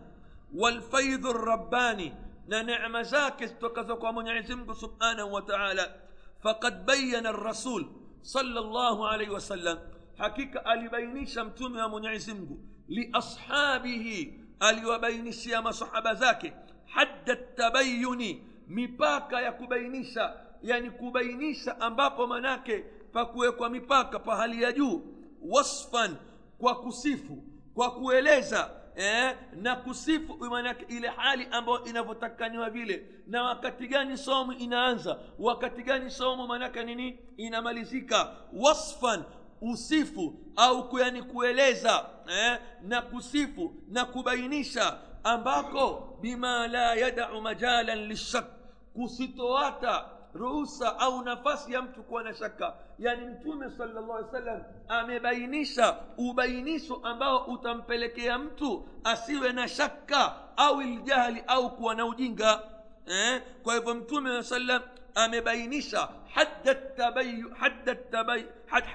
والفيض 0.55 1.27
الرباني 1.27 2.13
ننعم 2.47 3.01
زاكس 3.01 3.53
تكذك 3.53 4.05
من 4.05 4.27
سبحانه 4.73 5.23
وتعالى. 5.25 6.00
فقد 6.43 6.85
بين 6.85 7.27
الرسول 7.27 7.89
صلى 8.23 8.59
الله 8.59 9.07
عليه 9.07 9.29
وسلم. 9.29 9.79
حقيقة 10.19 10.73
ألي 10.73 10.87
بيني 10.87 11.25
شمتوم 11.25 11.77
يا 11.77 11.87
منعزمك 11.87 12.49
لأصحابه 12.89 14.33
ألي 14.63 14.85
وبيني 14.85 15.31
سيما 15.31 15.71
صحابة 15.71 16.11
ذاك. 16.11 16.65
حد 16.87 17.29
التبين 17.29 18.43
مباكا 18.67 19.35
يا 19.35 19.51
كبينيسا 19.51 20.57
يعني 20.63 20.89
كبينيسا 20.89 21.87
أمباب 21.87 22.21
مناك. 22.21 22.85
فكويك 23.13 23.61
ومباكا 23.61 24.17
فهل 24.17 24.63
يجو؟ 24.63 25.01
وصفا 25.41 26.15
وكسيف 26.59 27.31
وكويليزا 27.75 28.80
eh, 28.95 29.35
na 29.53 29.75
kusifu 29.75 30.37
ile 30.87 31.07
hali 31.07 31.47
ambayo 31.51 31.83
inavyotakaniwa 31.85 32.69
vile. 32.69 33.05
Na 33.27 33.43
wakati 33.43 33.87
gani 33.87 34.17
somo 34.17 34.53
inaanza? 34.53 35.19
Wakati 35.39 35.83
gani 35.83 36.11
somo 36.11 36.47
maanake 36.47 36.83
nini? 36.83 37.19
Inamalizika. 37.37 38.31
Wasfan 38.53 39.23
usifu 39.61 40.33
au 40.55 40.99
yani 40.99 41.23
kueleza 41.23 42.05
eh, 42.27 42.59
na 42.81 43.01
kusifu 43.01 43.73
na 43.87 44.05
kubainisha 44.05 44.97
ambako 45.23 46.17
bima 46.21 46.67
la 46.67 46.93
yadau 46.95 47.41
majalan 47.41 48.07
lishak 48.07 48.45
kusitoata 48.93 50.05
ruhusa 50.33 50.99
au 50.99 51.21
nafasi 51.23 51.73
ya 51.73 51.81
mtu 51.81 52.03
kuwa 52.03 52.23
na 52.23 52.33
shaka 52.33 52.73
yani 52.99 53.25
mtume 53.27 53.69
salllah 53.77 54.33
alih 54.33 54.61
amebainisha 54.87 55.97
ubainisho 56.17 56.95
ambao 57.03 57.43
utampelekea 57.45 58.37
mtu 58.39 58.87
asiwe 59.03 59.51
na 59.53 59.67
shaka 59.67 60.33
au 60.57 60.81
iljahli 60.81 61.43
au 61.47 61.75
kuwa 61.75 61.95
na 61.95 62.05
ujinga 62.05 62.61
eh? 63.05 63.41
kwa 63.63 63.75
hivyo 63.75 63.95
mtume 63.95 64.29
aa 64.37 64.43
sallam 64.43 64.81
amebainisha 65.15 66.09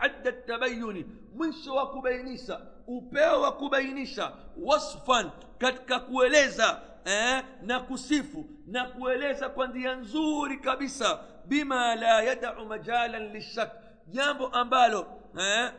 hadda 0.00 0.32
tabayuni 0.32 1.06
mwisho 1.34 1.74
wa 1.74 1.90
kubainisha 1.90 2.60
upeo 2.86 3.40
wa 3.40 3.52
kubainisha 3.52 4.32
wasfan 4.62 5.30
katika 5.58 6.00
kueleza 6.00 6.80
eh, 7.06 7.44
na 7.62 7.80
kusifu 7.80 8.44
na 8.66 8.84
kueleza 8.84 9.48
kwa 9.48 9.66
njia 9.66 9.94
nzuri 9.94 10.58
kabisa 10.58 11.20
bima 11.44 11.94
la 11.94 12.22
yadau 12.22 12.66
majalan 12.66 13.32
lishak 13.32 13.70
jambo 14.08 14.46
ambalo 14.48 15.06
eh, 15.40 15.70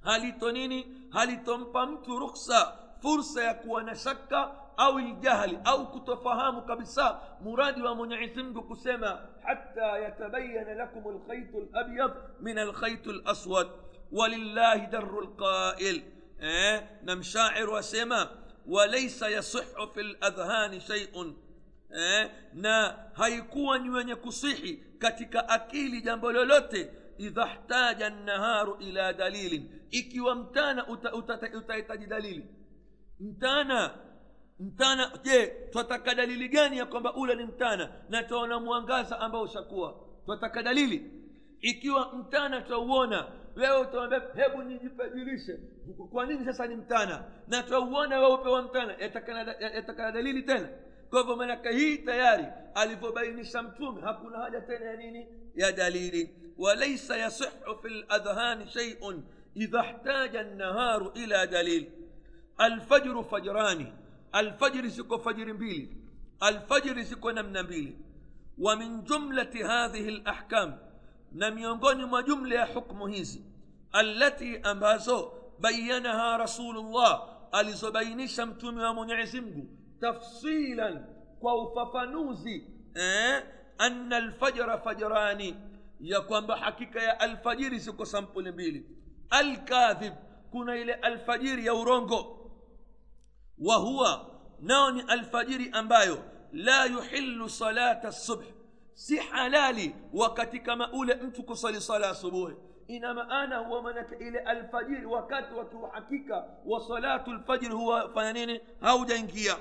halito 0.00 0.52
nini 0.52 0.96
halitompa 1.10 1.86
mtu 1.86 2.18
ruksa 2.18 2.72
fursa 3.02 3.44
ya 3.44 3.54
kuwa 3.54 3.82
na 3.82 3.94
shaka 3.96 4.50
au 4.76 5.00
iljahli 5.00 5.58
au 5.64 5.90
kutofahamu 5.90 6.62
kabisa 6.62 7.20
muradi 7.40 7.82
wa 7.82 7.94
mwenyezi 7.94 8.42
mungu 8.42 8.62
kusema 8.62 9.18
hata 9.42 9.98
yatabayana 9.98 10.74
lakum 10.74 11.16
lkhaitu 11.16 11.68
labyad 11.72 12.12
min 12.40 12.58
alkhaitu 12.58 13.12
laswad 13.12 13.66
walillahi 14.12 14.86
daru 14.86 15.20
lqail 15.20 16.02
eh, 16.40 16.82
na 17.02 17.16
mshair 17.16 17.70
wasema 17.70 18.28
walaisa 18.70 19.28
yasihu 19.28 19.88
fi 19.94 20.02
ladhhani 20.02 20.80
shaiun 20.80 21.34
eh, 21.96 22.30
na 22.54 22.98
haikuwa 23.12 23.78
ni 23.78 23.90
wenye 23.90 24.14
kusihi 24.14 24.76
katika 24.98 25.48
akili 25.48 26.02
jambo 26.02 26.32
lolote 26.32 26.90
idha 27.18 27.46
htaja 27.46 28.10
nnaharu 28.10 28.76
ila 28.80 29.12
dalilin 29.12 29.70
ikiwa 29.90 30.34
mtana 30.34 30.86
utahitaji 30.88 31.56
uta, 31.56 31.74
uta, 31.74 31.78
uta, 31.78 32.06
dalili. 32.06 32.44
Mtana 33.20 33.94
mtana 34.60 35.12
je 35.22 35.46
twataka 35.46 36.14
dalili 36.14 36.48
gani 36.48 36.78
ya 36.78 36.86
kwamba 36.86 37.14
ule 37.14 37.34
ni 37.34 37.44
mtana 37.44 37.92
na 38.08 38.22
twaona 38.22 38.60
mwangaza 38.60 39.20
ambao 39.20 39.42
ushakuwa? 39.42 39.94
Twataka 40.26 40.62
dalili. 40.62 41.10
Ikiwa 41.60 42.12
mtana 42.12 42.60
twauona 42.60 43.26
wewe 43.60 43.80
utawambia 43.80 44.22
hebu 44.34 44.62
nijipajilishe 44.62 45.58
kwa 46.12 46.26
nini 46.26 46.44
sasa 46.44 46.66
ni 46.66 46.76
mtana 46.76 47.24
na 47.48 47.62
twauona 47.62 48.20
weupe 48.20 48.48
wa 48.48 48.62
mtana 48.62 48.94
yatakana 48.98 50.12
dalili 50.12 50.42
tena 50.42 50.68
kwa 51.10 51.20
hivyo 51.20 51.36
manaka 51.36 51.70
hii 51.70 51.98
tayari 51.98 52.46
alivyobainisha 52.74 53.62
mtume 53.62 54.00
hakuna 54.02 54.38
haja 54.38 54.60
tena 54.60 54.84
ya 54.84 54.96
nini 54.96 55.26
ya 55.54 55.72
dalili 55.72 56.34
walaisa 56.58 57.16
yasihu 57.16 57.50
fi 57.82 57.88
ladhhani 58.08 58.66
sheiun 58.68 59.22
idha 59.54 59.82
htaja 59.82 60.42
nnaharu 60.42 61.10
ila 61.14 61.46
dalil 61.46 61.86
alfajru 62.56 63.24
fajrani 63.24 63.92
alfajri 64.32 64.88
ziko 64.88 65.18
fajiri 65.18 65.52
mbili 65.52 65.96
alfajri 66.40 67.02
ziko 67.02 67.32
namna 67.32 67.62
mbili 67.62 67.98
wa 68.58 68.76
min 68.76 69.02
jumlati 69.02 69.62
hadhihi 69.62 70.10
lahkam 70.10 70.72
na 71.32 71.50
miongoni 71.50 72.04
mwa 72.04 72.22
jumla 72.22 72.54
ya 72.54 72.66
hukmu 72.66 73.06
hizi 73.06 73.44
التي 73.96 74.58
أمازو 74.58 75.28
بينها 75.58 76.36
رسول 76.36 76.78
الله. 76.78 77.40
الزبين 77.60 78.26
شمتم 78.26 78.78
ومنعزمه 78.78 79.64
تفصيلا 80.02 81.04
كوففانوزي 81.40 82.62
إيه؟ 82.96 83.36
أن 83.80 84.12
الفجر 84.12 84.78
فجراني. 84.78 85.54
يكون 86.00 86.46
بحقيقة 86.46 87.00
يا 87.00 87.24
الفجر 87.24 87.78
سيكو 87.78 88.04
سمبول 88.04 88.52
بيلي 88.52 88.84
الكاذب 89.40 90.14
كنا 90.52 90.74
إلى 90.74 90.94
الفجر 91.04 91.58
يورونغو. 91.58 92.50
وهو 93.58 94.26
نون 94.60 95.10
الفجر 95.10 95.78
أمبايو. 95.78 96.18
لا 96.52 96.84
يحل 96.84 97.50
صلاة 97.50 98.08
الصبح. 98.08 98.46
si 98.94 99.16
halali 99.16 99.94
wakati 100.12 100.60
kama 100.60 100.92
ule 100.92 101.14
mtu 101.14 101.42
kusali 101.42 101.80
sala 101.80 102.10
asubuhi 102.10 102.54
ina 102.96 103.14
maana 103.14 103.58
huwa 103.58 103.82
manake 103.82 104.14
ile 104.14 104.38
alfajiri 104.38 105.06
wakati 105.06 105.54
wa 105.54 105.64
kiuhakika 105.64 106.44
wa 106.66 106.80
salatu 106.88 107.32
lfajiri 107.32 107.74
huwa 107.74 108.10
fanya 108.14 108.32
nini 108.32 108.60
haujaingia 108.80 109.56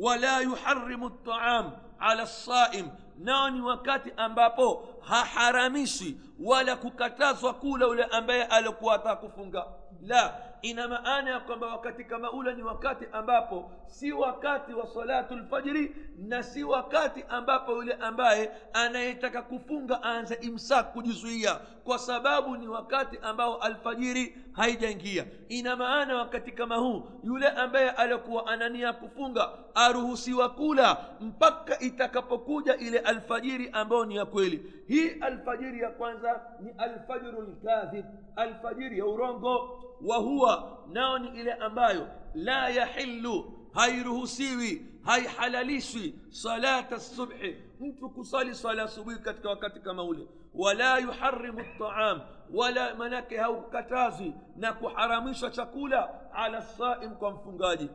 wala 0.00 0.40
yuharimu 0.40 1.08
ltaam 1.08 1.70
ala 1.98 2.22
lsaim 2.22 2.88
nao 3.18 3.50
ni 3.50 3.60
wakati 3.60 4.12
ambapo 4.16 4.88
haharamishi 5.00 6.16
wala 6.44 6.76
kukatazwa 6.76 7.54
kula 7.54 7.88
ule 7.88 8.04
ambaye 8.04 8.44
alikuwa 8.44 8.94
ataka 8.94 9.16
kufunga 9.16 9.64
la 10.02 10.34
ina 10.62 10.88
maana 10.88 11.30
ya 11.30 11.40
kwamba 11.40 11.66
wakati 11.66 12.04
kama 12.04 12.32
ule 12.32 12.54
ni 12.54 12.62
wakati 12.62 13.04
ambapo 13.12 13.70
si 13.86 14.12
wakati 14.12 14.74
wa 14.74 14.86
salatu 14.86 15.36
lfajiri 15.36 15.96
na 16.18 16.42
si 16.42 16.64
wakati 16.64 17.24
ambapo 17.28 17.72
yule 17.72 17.92
ambaye 17.94 18.50
anayetaka 18.72 19.42
kufunga 19.42 20.00
aanze 20.04 20.34
imsak 20.34 20.92
kujizuia 20.92 21.54
kwa 21.84 21.98
sababu 21.98 22.56
ni 22.56 22.68
wakati 22.68 23.18
ambao 23.22 23.56
alfajiri 23.56 24.36
haijaingia. 24.52 25.26
Ina 25.48 25.76
maana 25.76 26.16
wakati 26.16 26.52
kama 26.52 26.76
huu 26.76 27.02
yule 27.24 27.48
ambaye 27.48 27.90
alikuwa 27.90 28.46
anania 28.46 28.92
kufunga 28.92 29.48
aruhusiwa 29.74 30.48
kula 30.48 30.96
mpaka 31.20 31.78
itakapokuja 31.78 32.76
ile 32.76 32.98
alfajiri 32.98 33.70
ambayo 33.72 34.04
ni 34.04 34.16
ya 34.16 34.26
kweli. 34.26 34.72
Hii 34.88 35.08
alfajiri 35.20 35.80
ya 35.80 35.90
kwanza 35.90 36.40
ni 36.60 36.70
alfajiru 36.78 37.42
lkadhib 37.42 38.04
alfajiri 38.36 38.98
ya 38.98 39.06
urongo 39.06 39.82
وهو 40.04 40.68
ناون 40.92 41.26
إلى 41.26 41.52
أمبايو. 41.52 42.06
لا 42.34 42.66
يحل 42.66 43.44
هاي 43.76 44.02
رهوسيوي 44.02 44.82
هاي 45.06 45.28
حلاليشي 45.28 46.14
صلاة 46.30 46.88
الصبح. 46.92 47.52
انتو 47.80 48.08
كصالي 48.08 48.54
صلاة 48.54 48.84
الصبح 48.84 49.14
كتك 49.14 49.44
وكتك 49.44 49.88
مولي. 49.88 50.26
ولا 50.54 50.96
يحرم 50.96 51.58
الطعام 51.58 52.22
ولا 52.52 52.94
منك 52.94 53.34
هاو 53.34 53.70
كتازي 53.70 54.32
ناكو 54.56 54.88
حرامشة 54.88 55.50
شكولة 55.50 56.08
على 56.32 56.58
الصائم 56.58 57.14
كم 57.14 57.36
فنغادي 57.38 57.88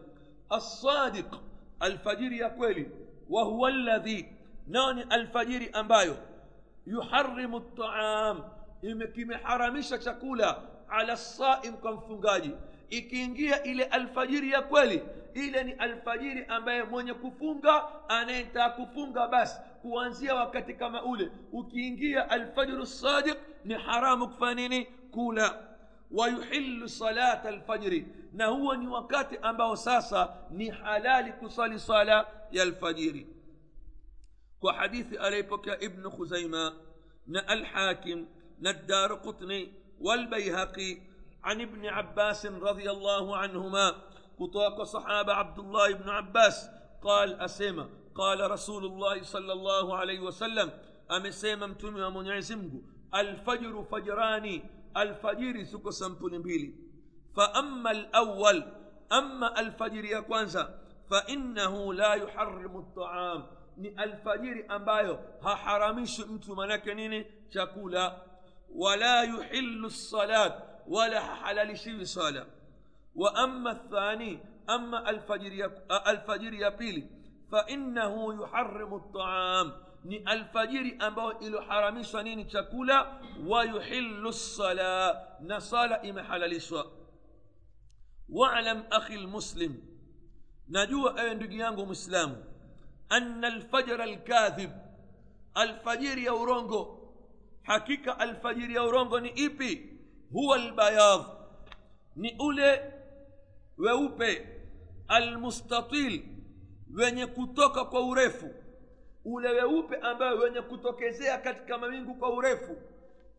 الصادق 0.53 1.41
الفجير 1.83 2.31
يقولي 2.31 2.87
وهو 3.29 3.67
الذي 3.67 4.31
ناون 4.67 4.99
الفجير 4.99 5.79
أمبايو. 5.79 6.13
يحرم 6.87 7.55
الطعام. 7.55 8.43
إمكي 8.85 9.25
محرمشة 9.25 9.99
شكولة 9.99 10.74
ala 10.89 11.17
saim 11.17 11.73
kwa 11.73 11.91
mfungaji 11.91 12.51
ikiingia 12.89 13.63
ile 13.63 13.83
alfajiri 13.83 14.51
ya 14.51 14.61
kweli 14.61 15.03
ile 15.33 15.63
ni 15.63 15.71
alfajiri 15.71 16.45
ambaye 16.45 16.83
mwenye 16.83 17.13
kufunga 17.13 17.83
anayetaka 18.09 18.69
kufunga 18.69 19.27
basi 19.27 19.59
kuanzia 19.81 20.35
wakati 20.35 20.73
kama 20.73 21.03
ule 21.03 21.31
ukiingia 21.51 22.29
alfajiru 22.29 22.85
sadiq 22.85 23.37
ni 23.65 23.73
haramu 23.73 24.27
kufanya 24.27 24.53
nini 24.67 24.85
kula 24.85 25.67
wayuhilu 26.11 26.89
salata 26.89 27.49
alfajri 27.49 28.07
na 28.33 28.45
huo 28.47 28.75
ni 28.75 28.87
wakati 28.87 29.37
ambao 29.41 29.75
sasa 29.75 30.37
ni 30.51 30.69
halali 30.69 31.31
kusali 31.33 31.79
sala 31.79 32.27
ya 32.51 32.63
alfajiri 32.63 33.27
kwa 34.59 34.73
hadithi 34.73 35.17
aliyepokea 35.17 35.79
ibnu 35.81 36.11
khuzaima 36.11 36.75
na 37.27 37.47
alhakim 37.47 38.25
na 38.59 38.73
قطني 39.25 39.84
والبيهقي 40.01 40.97
عن 41.43 41.61
ابن 41.61 41.85
عباس 41.85 42.45
رضي 42.45 42.91
الله 42.91 43.37
عنهما 43.37 43.95
كتوك 44.35 44.81
صحابة 44.81 45.33
عبد 45.33 45.59
الله 45.59 45.93
بن 45.93 46.09
عباس 46.09 46.69
قال 47.03 47.39
أسيما 47.39 47.89
قال 48.15 48.51
رسول 48.51 48.85
الله 48.85 49.23
صلى 49.23 49.53
الله 49.53 49.95
عليه 49.97 50.19
وسلم 50.19 50.71
أمسيما 51.11 51.67
متومي 51.67 52.03
ومن 52.03 52.25
يعزمه 52.25 52.81
الفجر 53.15 53.83
فجران 53.91 54.63
alfajiri 54.97 55.63
ziko 55.63 55.91
sampuli 55.91 56.39
mbili. 56.39 56.73
فأما 57.35 57.91
الأول 57.91 58.63
ama 59.11 59.59
alfajiri 59.59 60.05
ya 60.05 60.24
kwanza 60.24 60.79
فإنه 61.09 61.93
لا 61.93 62.13
يحرم 62.13 62.77
الطعام. 62.77 63.43
ni 63.77 63.89
alfajiri 63.89 64.65
ambayo 64.67 65.19
haharamishi 65.43 66.23
mtu 66.23 66.55
manake 66.55 66.93
nini 66.93 67.25
chakula 67.49 68.21
ولا 68.75 69.23
يحل 69.23 69.87
الصلاة 69.87 70.53
wala 70.87 71.21
hahalalishiwi 71.21 72.05
sala 72.05 72.45
وأما 73.15 73.71
الثاني 73.71 74.39
ama 74.69 75.09
alfajiri 75.09 75.71
alfajiri 76.07 76.53
ya 76.53 76.69
pili 76.69 77.03
فإنه 77.51 78.43
يحرم 78.43 78.93
الطعام 78.95 79.71
ni 80.05 80.17
alfajiri 80.17 80.95
ambayo 80.99 81.39
iliyoharamishwa 81.39 82.23
nini 82.23 82.45
chakula 82.45 83.21
wayuhilu 83.47 84.29
lsala 84.29 85.21
na 85.39 85.61
sala 85.61 86.01
imehalalishwa 86.01 86.91
walam 88.29 88.83
akhi 88.89 89.17
lmuslim 89.17 89.75
najua 90.67 91.21
ewe 91.21 91.33
ndugu 91.33 91.53
yangu 91.53 91.85
mwislamu 91.85 92.45
ana 93.09 93.47
alfajra 93.47 94.03
alkadhib 94.03 94.71
alfajiri 95.53 96.25
ya 96.25 96.33
urongo 96.33 96.94
hakika 97.65 98.19
alfajiri 98.19 98.75
ya 98.75 98.83
urongo 98.83 99.19
ni 99.19 99.29
ipi? 99.29 99.89
Huwa 100.31 100.55
albayadh. 100.57 101.25
Ni 102.15 102.35
ule 102.39 102.93
weupe 103.77 104.47
almustatil 105.07 106.23
wenye 106.93 107.25
kutoka 107.27 107.85
kwa 107.85 108.01
urefu. 108.07 108.49
Ule 109.25 109.49
weupe 109.49 109.95
ambayo 109.95 110.37
wenye 110.37 110.61
kutokezea 110.61 111.37
katika 111.37 111.77
mawingu 111.77 112.15
kwa 112.15 112.33
urefu. 112.33 112.75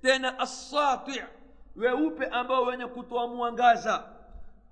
Tena 0.03 0.39
assati 0.39 1.23
weupe 1.77 2.27
ambao 2.27 2.63
wenye 2.65 2.87
kutoa 2.87 3.29
mwangaza. 3.29 4.13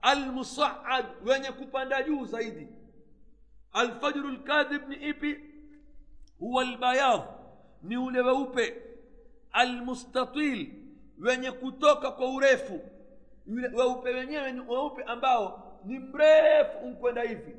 Almusaad 0.03 1.07
wenye 1.27 1.53
kupanda 1.53 2.03
juu 2.03 2.25
zaidi. 2.25 2.69
Alfajru 3.73 4.29
lkadhib 4.29 4.88
ni 4.88 4.97
ipi? 4.97 5.40
Huwa 6.38 6.64
lbayad 6.64 7.23
ni 7.83 7.97
ule 7.97 8.21
weupe 8.21 8.83
almustatil 9.55 10.73
wenye 11.19 11.51
kutoka 11.53 12.11
kwa 12.11 12.31
urefu. 12.35 12.81
Weupe 13.75 14.11
wenyewe 14.14 14.53
ni 14.53 14.61
weupe 14.61 15.03
ambao 15.03 15.73
ni 15.85 15.99
mrefu 15.99 16.79
unkwenda 16.85 17.23
hivi. 17.23 17.57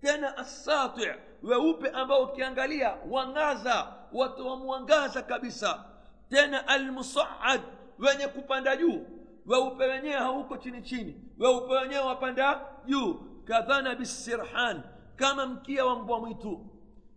Tena 0.00 0.36
assati 0.36 1.08
weupe 1.42 1.88
ambao 1.90 2.22
ukiangalia 2.22 2.96
wangaza 3.10 3.92
watoa 4.12 4.56
mwangaza 4.56 5.22
kabisa. 5.22 5.84
Tena 6.28 6.68
almusaad 6.68 7.60
wenye 7.98 8.26
kupanda 8.28 8.76
juu. 8.76 9.06
Weupe 9.46 9.84
wenyewe 9.84 10.14
hauko 10.16 10.56
chini 10.56 10.82
chini. 10.82 11.20
Weupe 11.38 11.74
wenyewe 11.74 12.04
wapanda 12.04 12.60
juu. 12.86 13.14
Kadhana 13.44 13.94
bisirhan 13.94 14.82
kama 15.16 15.46
mkia 15.46 15.84
wa 15.86 15.96
mbwa 15.98 16.20
mwitu. 16.20 16.66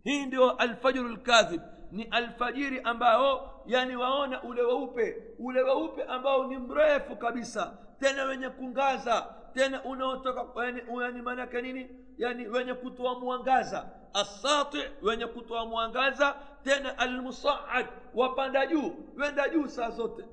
Hii 0.03 0.25
ndio 0.25 0.51
alfajru 0.51 1.07
lkadhib 1.09 1.61
ni 1.91 2.03
alfajiri 2.03 2.81
ambao 2.83 3.61
yani 3.65 3.95
waona 3.95 4.43
ule 4.43 4.61
weupe 4.61 5.23
ule 5.39 5.61
weupe 5.61 6.03
ambao 6.03 6.47
ni 6.47 6.57
mrefu 6.57 7.15
kabisa 7.15 7.77
tena 7.99 8.23
wenye 8.23 8.49
kungaza 8.49 9.35
tena 9.53 9.83
unaotoka 9.83 10.65
yani, 10.65 10.81
yani 11.01 11.21
maanake 11.21 11.61
nini? 11.61 11.89
Yani 12.17 12.47
wenye 12.47 12.73
kutoa 12.73 13.19
mwangaza. 13.19 13.89
Assati 14.13 14.77
wenye 15.01 15.25
kutoa 15.25 15.65
mwangaza 15.65 16.35
tena 16.63 16.97
almusaad 16.97 17.85
wapanda 18.13 18.65
juu 18.67 18.93
wenda 19.17 19.49
juu 19.49 19.67
saa 19.67 19.89
zote. 19.89 20.25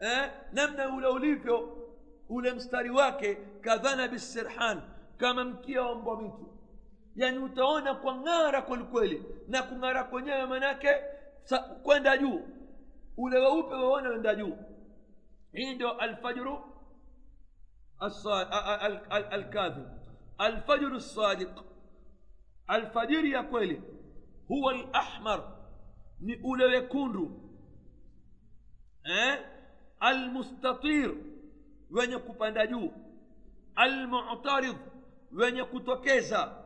Eh? 0.00 0.30
namna 0.52 0.88
ule 0.96 1.06
ulivyo 1.06 1.76
ule 2.28 2.52
mstari 2.52 2.90
wake 2.90 3.34
kadhana 3.60 4.08
bisirhan 4.08 4.80
kama 5.16 5.44
mkia 5.44 5.82
wa 5.82 5.94
mbwa 5.94 6.16
mwitu 6.16 6.59
yani 7.20 7.38
utaona 7.38 7.94
kwa 7.94 8.14
ng'ara 8.16 8.62
kwelikweli 8.62 9.24
na 9.48 9.62
kung'ara 9.62 10.04
kwenyewe 10.04 10.46
manake 10.46 10.88
kwenda 11.82 12.16
juu 12.18 12.40
ule 13.16 13.38
weupe 13.38 13.74
waona 13.74 14.08
wenda 14.08 14.34
juu 14.34 14.56
hii 15.52 15.74
ndio 15.74 15.90
alfajru 15.90 16.58
alkadhib 19.30 19.86
alfajru 20.38 20.94
lsadiq 20.96 21.48
alfajiri 22.66 23.32
ya 23.32 23.42
kweli 23.42 23.82
huwa 24.48 24.72
lahmar 24.74 25.42
ni 26.20 26.36
ule 26.36 26.64
wekundu 26.64 27.40
eh? 29.04 29.38
almustatir 30.00 31.14
wenye 31.90 32.18
kupanda 32.18 32.66
juu 32.66 32.92
almutaridh 33.74 34.76
wenye 35.32 35.64
kutokeza 35.64 36.59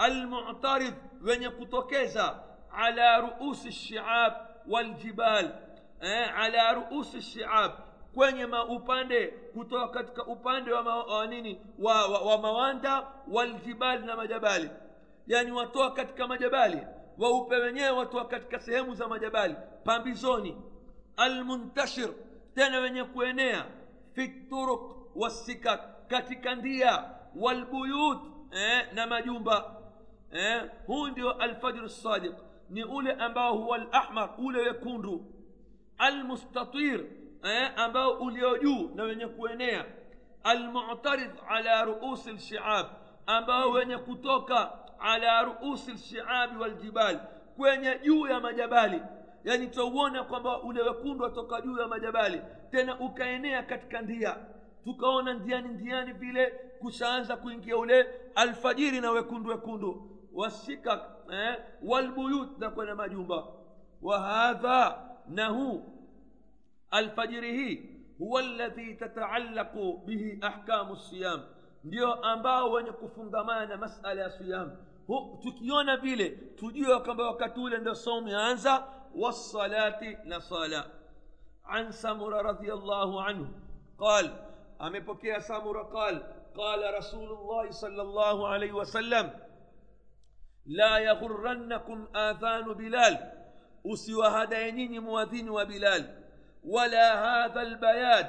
almutaridh 0.00 0.94
wenye 1.22 1.48
kutokeza 1.50 2.38
ala 2.72 3.20
ruusi 3.20 3.68
lshiab 3.68 4.32
waljibal 4.68 5.50
eh, 6.00 6.38
ala 6.38 6.72
ruusi 6.72 7.16
lshiab 7.16 7.72
kwenye 8.14 8.46
maupande 8.46 9.26
kutoka 9.26 9.88
katika 9.88 10.26
upande 10.26 10.72
wa, 10.72 10.82
ma, 10.82 10.96
wa 11.04 11.26
nini 11.26 11.60
wa, 11.78 12.06
wa, 12.06 12.20
wa 12.20 12.38
mawanda 12.38 13.06
waljibali 13.28 14.06
na 14.06 14.16
majabali 14.16 14.70
yani 15.26 15.52
watoa 15.52 15.90
katika 15.92 16.26
majabali 16.26 16.78
waupe 17.18 17.56
wenyewe 17.56 17.90
watoa 17.90 18.24
katika 18.24 18.60
sehemu 18.60 18.94
za 18.94 19.08
majabali 19.08 19.56
pambizoni 19.84 20.56
almuntashir 21.16 22.08
tena 22.54 22.78
wenye 22.78 23.04
kuenea 23.04 23.64
fi 24.14 24.28
turuq 24.28 24.96
wassikak 25.16 25.80
katika 26.08 26.54
ndia 26.54 27.04
walbuyut 27.36 28.18
eh, 28.52 28.86
na 28.92 29.06
majumba 29.06 29.79
eh, 30.32 30.70
huu 30.86 31.06
ndio 31.06 31.32
alfajru 31.32 31.88
sadiq 31.88 32.34
ni 32.70 32.84
ule 32.84 33.12
ambao 33.12 33.56
huwa 33.58 33.76
alahmar 33.76 34.30
ule 34.38 34.60
wekundu 34.60 35.24
almustatir 35.98 37.04
eh, 37.44 37.70
ambao 37.76 38.12
ulio 38.12 38.58
juu 38.58 38.90
na 38.94 39.02
wenye 39.02 39.26
kuenea 39.26 39.84
almutaridh 40.42 41.30
ala 41.48 41.84
ruusi 41.84 42.30
lshiab 42.32 42.86
ambao 43.26 43.70
wenye 43.70 43.98
kutoka 43.98 44.72
ala 45.00 45.42
ruusi 45.42 45.92
lshiabi 45.92 46.58
waljibali 46.60 47.18
kwenye 47.56 47.98
juu 48.02 48.26
ya 48.26 48.40
majabali 48.40 49.02
yani 49.44 49.66
tutauona 49.66 50.24
kwamba 50.24 50.62
ule 50.62 50.82
wekundu 50.82 51.24
watoka 51.24 51.60
juu 51.60 51.78
ya 51.78 51.88
majabali 51.88 52.40
tena 52.70 53.00
ukaenea 53.00 53.62
katika 53.62 54.02
ndia 54.02 54.36
tukaona 54.84 55.34
ndiani 55.34 55.68
ndiani 55.68 56.12
vile 56.12 56.46
kushaanza 56.80 57.36
kuingia 57.36 57.76
ule 57.76 58.06
alfajiri 58.34 59.00
na 59.00 59.10
wekundu 59.10 59.50
wekundu 59.50 60.10
wasika 60.34 61.10
eh, 61.32 61.58
walbuyut 61.82 62.58
na 62.58 62.70
kwenye 62.70 62.92
majumba 62.94 63.44
wa 64.02 64.20
hadha 64.20 65.02
na 65.28 65.46
huu 65.48 65.82
alfajiri 66.90 67.52
hii 67.52 67.90
huwa 68.18 68.40
alladhi 68.40 68.94
tataallaqu 68.94 70.02
bihi 70.06 70.38
ahkamu 70.40 70.96
siyam 70.96 71.40
ndio 71.84 72.14
ambao 72.14 72.70
wenye 72.70 72.92
kufungamana 72.92 73.66
na 73.66 73.76
masala 73.76 74.22
ya 74.22 74.30
siyam 74.30 74.70
tukiona 75.42 75.96
vile 75.96 76.28
tujue 76.30 77.00
kwamba 77.00 77.26
wakati 77.26 77.60
ule 77.60 77.78
ndio 77.78 77.94
saumu 77.94 78.28
yaanza 78.28 78.86
wassalati 79.16 80.16
na 80.24 80.40
sala 80.40 80.90
an 81.64 81.92
samura 81.92 82.42
radiallahu 82.42 83.20
anhu 83.20 83.46
qal 83.98 84.30
amepokea 84.78 85.40
samura 85.40 85.84
qal 85.84 86.20
qala 86.56 86.90
rasulullahi 86.90 87.72
sal 87.72 87.92
llahu 87.92 88.46
alaihi 88.46 88.72
wasallam 88.74 89.30
لا 90.70 90.98
يغرنكم 90.98 92.08
آثان 92.14 92.72
بلال. 92.72 93.32
أسوهدينين 93.86 95.00
مواذين 95.00 95.50
وبلال. 95.50 96.02
ولا 96.64 97.06
هذا 97.26 97.62
البياد 97.62 98.26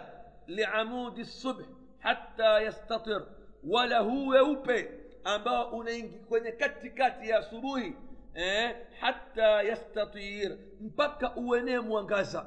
لعمود 0.48 1.20
الصبح 1.20 1.66
حتى 2.02 2.58
يستطر. 2.58 3.22
ولا 3.68 4.00
هو 4.00 4.34
يوبة 4.34 4.90
أما 5.28 5.82
أنينك 5.82 6.26
كوني 6.30 6.52
كاتي 6.52 6.90
كاتي 6.90 7.26
يا 7.26 7.42
صبوي 7.42 7.94
إيه؟ 8.36 8.90
حتى 9.00 9.60
يستطير. 9.60 10.58
بك 10.82 11.24
أوينيم 11.24 11.92
وانغازا 11.92 12.44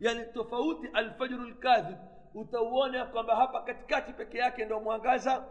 يعني 0.00 0.24
تفوت 0.24 0.80
الفجر 0.96 1.40
الكاذب 1.40 1.98
وتوانا 2.34 3.04
كما 3.04 3.32
هبا 3.32 3.60
كاتي 3.60 4.12
كتي 4.12 4.12
بكياكي 4.24 4.64
نوم 4.64 4.86
وانغازا 4.86 5.48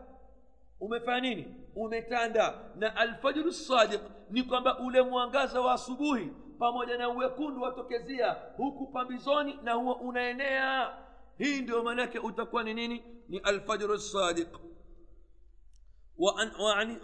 umefanya 0.79 1.19
nini 1.19 1.55
umetanda 1.75 2.59
na 2.75 2.95
alfajru 2.95 3.51
sadiq 3.53 4.01
ni 4.29 4.43
kwamba 4.43 4.79
ule 4.79 5.01
mwangaza 5.01 5.61
wa 5.61 5.73
asubuhi 5.73 6.31
pamoja 6.59 6.97
na 6.97 7.09
uwekundu 7.09 7.61
watokezea 7.61 8.37
huku 8.57 8.87
pambizoni 8.87 9.59
na 9.63 9.73
huwa 9.73 9.95
unaenea 9.95 10.97
hii 11.37 11.61
ndio 11.61 11.83
maanake 11.83 12.19
utakuwa 12.19 12.63
ni 12.63 12.73
nini 12.73 13.03
ni 13.29 13.37
alfajru 13.37 13.99
sadiq 13.99 14.47
وعن 16.19 16.51
وعن 16.59 16.99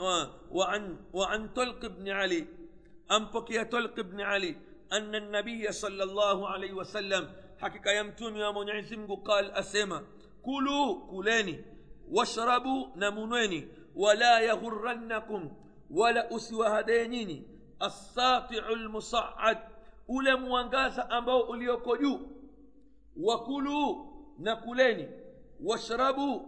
وعن 0.51 0.97
وعن 1.13 1.49
طلق 1.53 1.85
بن 1.85 2.09
علي 2.09 2.47
أمبكي 3.11 3.65
طلق 3.65 3.99
بن 3.99 4.21
علي 4.21 4.55
أن 4.93 5.15
النبي 5.15 5.71
صلى 5.71 6.03
الله 6.03 6.49
عليه 6.49 6.73
وسلم 6.73 7.31
حقيقة 7.59 7.91
يمتون 7.91 8.35
يا 8.35 8.51
منعزم 8.51 9.15
قال 9.15 9.51
أسما 9.51 10.03
كلوا 10.43 11.11
كلاني 11.11 11.65
واشربوا 12.13 12.87
نمونيني 12.95 13.67
ولا 13.95 14.39
يغرنكم 14.39 15.51
ولا 15.91 16.35
أسوى 16.35 16.67
هدينيني. 16.67 17.47
الساطع 17.81 18.69
المصعد 18.69 19.59
ولم 20.07 20.47
وانغاز 20.47 20.99
أمبو 20.99 21.53
اليوكوجو 21.53 22.19
وكلوا 23.17 23.89
نكليني 24.39 25.09
واشربوا 25.63 26.41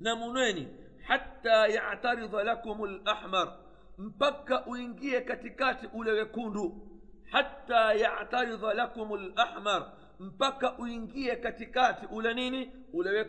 نمونيني 0.00 0.68
حتى 1.02 1.68
يعترض 1.68 2.34
لكم 2.36 2.84
الأحمر. 2.84 3.48
مبكا 3.98 4.68
وينجيه 4.68 5.18
كتكات 5.18 5.84
أولي 5.84 6.28
حتى 7.32 7.94
يعترض 7.96 8.64
لكم 8.64 9.14
الأحمر. 9.14 9.92
مبكا 10.20 10.80
وينجيه 10.80 11.34
كتكات 11.34 12.04
أولنيني 12.04 12.70
أولي 12.94 13.24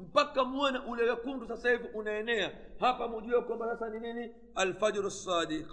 mpaka 0.00 0.44
muone 0.44 0.78
ule 0.78 1.02
wekundu 1.10 1.48
sasa 1.48 1.70
hivi 1.70 1.88
unaenea 1.94 2.50
hapa 2.80 3.08
mujue 3.08 3.40
kwamba 3.42 3.66
sasa 3.66 3.88
ni 3.90 4.00
nini 4.00 4.30
alfajru 4.54 5.10
sadiq 5.10 5.66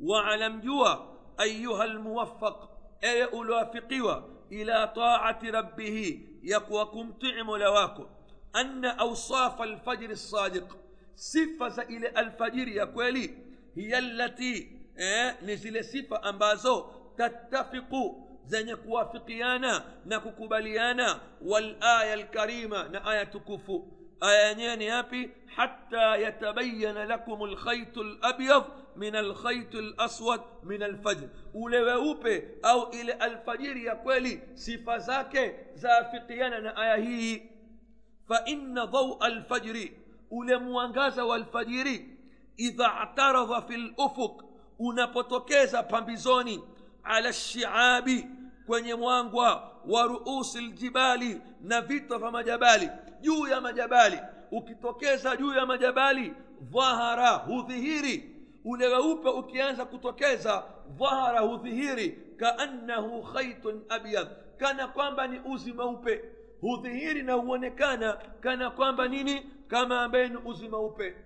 waalam 0.00 0.60
jua 0.60 1.06
ayuha 1.36 1.86
lmuwafaq 1.86 2.56
ewe 3.00 3.24
uliowafikiwa 3.26 4.28
ila 4.50 4.86
taati 4.86 5.50
rabbihi 5.50 6.28
ya 6.42 6.60
kuwa 6.60 6.86
kumtii 6.86 7.42
mola 7.42 7.70
wako 7.70 8.10
أن 8.56 8.84
أوصاف 8.84 9.62
الفجر 9.62 10.10
الصادق 10.10 10.76
صفة 11.16 11.82
إلى 11.82 12.08
الفجر 12.08 12.68
يا 12.68 12.84
كويلي 12.84 13.30
هي 13.76 13.98
التي 13.98 14.70
eh, 14.96 15.34
ni 15.42 15.56
zile 15.56 15.82
sifa 15.82 16.22
ambazo 16.22 16.90
tattafiqu 17.16 18.23
zenye 18.44 18.76
kuwafikiana 18.76 19.82
na 20.04 20.20
kukubaliana 20.20 21.20
walaya 21.42 22.16
lkarima 22.16 22.88
na 22.88 23.04
aya 23.04 23.26
tukufu 23.26 23.88
aya 24.20 24.48
yenyewe 24.48 24.76
ni 24.76 24.86
yapi 24.86 25.30
hata 25.56 26.16
yatabayana 26.16 27.04
lakum 27.04 27.46
lkhaitu 27.50 28.02
labyad 28.04 28.64
min 28.96 29.14
alkhaitu 29.16 29.80
laswad 29.82 30.40
min 30.62 30.82
alfajr 30.82 31.28
ule 31.54 31.80
weupe 31.80 32.48
au 32.62 32.90
ile 32.90 33.12
alfajiri 33.12 33.84
ya 33.84 33.96
kweli 33.96 34.40
sifa 34.54 34.98
zake 34.98 35.54
zaafikiana 35.74 36.60
na 36.60 36.76
aya 36.76 36.96
hii 36.96 37.42
فإن 38.28 38.84
ضوء 38.84 39.26
الفجر 39.26 39.88
ulemwangaza 40.30 41.24
wa 41.24 41.36
alfajiri 41.36 42.08
idha 42.56 42.94
ataradha 43.00 43.62
fi 43.62 43.76
lufuk 43.76 44.44
unapotokeza 44.78 45.82
pambizoni 45.82 46.64
ala 47.04 47.32
shiabi 47.32 48.26
kwenye 48.66 48.94
mwangwa 48.94 49.70
wa 49.86 50.02
ruusi 50.02 50.58
ljibali 50.60 51.40
na 51.60 51.80
vito 51.80 52.18
vya 52.18 52.30
majabali 52.30 52.90
juu 53.20 53.46
ya 53.46 53.60
majabali 53.60 54.18
ukitokeza 54.50 55.36
juu 55.36 55.54
ya 55.54 55.66
majabali 55.66 56.32
dhahara 56.62 57.30
hudhihiri 57.30 58.30
ule 58.64 58.86
weupe 58.88 59.28
ukianza 59.28 59.84
kutokeza 59.84 60.64
dhahara 60.98 61.40
hudhihiri 61.40 62.18
kaannahu 62.36 63.22
khaitun 63.22 63.82
abyad 63.88 64.28
kana 64.56 64.88
kwamba 64.88 65.26
ni 65.26 65.40
uzi 65.52 65.72
mweupe 65.72 66.24
hudhihiri 66.60 67.22
na 67.22 67.32
huonekana 67.32 68.12
kana 68.40 68.70
kwamba 68.70 69.08
nini 69.08 69.42
kama 69.68 70.02
ambaye 70.02 70.28
ni 70.28 70.36
uzi 70.36 70.68
mweupe 70.68 71.16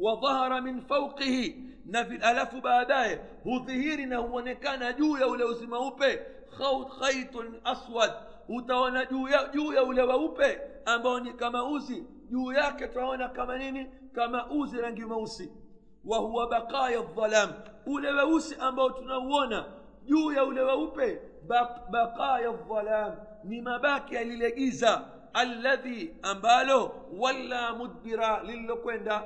wadhahara 0.00 0.60
min 0.60 0.80
fauqihi 0.80 1.56
na 1.86 2.06
alafu 2.22 2.60
baadaye 2.60 3.20
hudhihiri 3.44 4.06
na 4.06 4.16
huonekana 4.16 4.92
juu 4.92 5.18
ya 5.18 5.26
ule 5.28 5.44
uzi 5.44 5.66
mweupe 5.66 6.20
khaitun 7.00 7.60
aswad 7.64 8.10
utaona 8.48 9.04
juu 9.06 9.28
ya, 9.28 9.48
juu 9.52 9.72
ya 9.72 9.84
ule 9.84 10.02
weupe 10.02 10.60
ambao 10.84 11.20
ni 11.20 11.32
kama 11.32 11.64
uzi 11.64 12.06
juu 12.30 12.52
yake 12.52 12.86
tutaona 12.88 13.28
kama 13.28 13.58
nini 13.58 13.86
kama 14.14 14.50
uzi 14.50 14.80
rangi 14.80 15.04
mweusi 15.04 15.52
wa 16.04 16.18
huwa 16.18 16.48
baqaya 16.48 17.00
dhalam 17.02 17.52
ule 17.86 18.12
weusi 18.12 18.56
ambao 18.60 18.90
tunauona 18.90 19.64
juu 20.04 20.32
ya 20.32 20.44
ule 20.44 20.60
weupe 20.60 21.20
baqaya 21.90 22.50
dhalam 22.52 23.12
ni 23.44 23.60
mabaki 23.60 24.14
ya 24.14 24.24
lile 24.24 24.52
giza 24.52 25.04
alladhi 25.32 26.14
ambalo 26.22 26.92
walla 27.18 27.72
mudbira 27.74 28.42
lililokwenda 28.42 29.22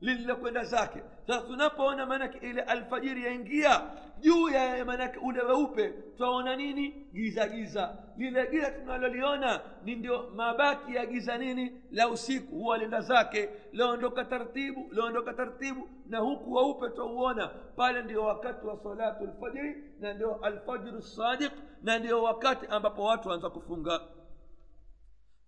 lililokwenda 0.00 0.64
zake. 0.64 1.02
Sasa 1.26 1.40
tunapoona 1.46 2.06
maanake 2.06 2.38
ile 2.50 2.62
alfajiri 2.62 3.24
yaingia 3.24 3.82
juu 4.20 4.48
ya 4.48 4.84
maanake 4.84 5.18
ule 5.18 5.42
weupe 5.42 5.88
twaona 6.16 6.56
nini? 6.56 6.90
Giza 7.12 7.48
giza. 7.48 7.96
Lile 8.16 8.46
giza 8.50 8.70
tunaloliona 8.70 9.60
ni 9.84 9.94
ndio 9.96 10.30
mabaki 10.34 10.94
ya 10.94 11.06
giza 11.06 11.38
nini? 11.38 11.82
La 11.90 12.08
usiku. 12.08 12.54
Huwa 12.56 12.78
lenda 12.78 13.00
zake. 13.00 13.48
Laondoka 13.72 14.24
taratibu 14.24 14.88
laondoka 14.92 15.32
taratibu 15.32 15.88
na 16.06 16.18
huku 16.18 16.52
weupe 16.54 16.88
twauona. 16.88 17.46
Pale 17.76 18.02
ndio 18.02 18.22
wakati 18.24 18.66
wa 18.66 18.78
salatu 18.82 19.24
lfajiri 19.24 19.84
na 20.00 20.14
ndio 20.14 20.34
alfajru 20.36 21.02
sadiq 21.02 21.52
na 21.82 21.98
ndio 21.98 22.22
wakati 22.22 22.66
ambapo 22.66 23.04
watu 23.04 23.28
waanza 23.28 23.50
kufunga. 23.50 24.00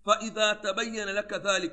Faidha 0.04 0.54
tabayana 0.54 1.12
laka 1.12 1.38
dhalik 1.38 1.72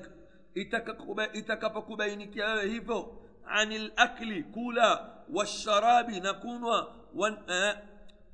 itakapokubainikia 1.33 2.45
wewe 2.45 2.67
hivyo 2.67 3.15
ani 3.45 3.77
lakli 3.97 4.43
kula 4.43 5.09
washarabi 5.33 6.19
na 6.19 6.33
kunwa 6.33 6.93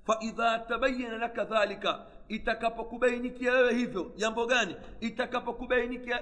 faidha 0.05 0.59
tabayana 0.59 1.17
laka 1.17 1.43
dhalika 1.43 2.05
itakapokubainikia 2.27 3.51
wewe 3.51 3.73
hivyo 3.73 4.11
jambo 4.15 4.45
gani 4.45 4.75
itakapokubainikia 5.01 6.19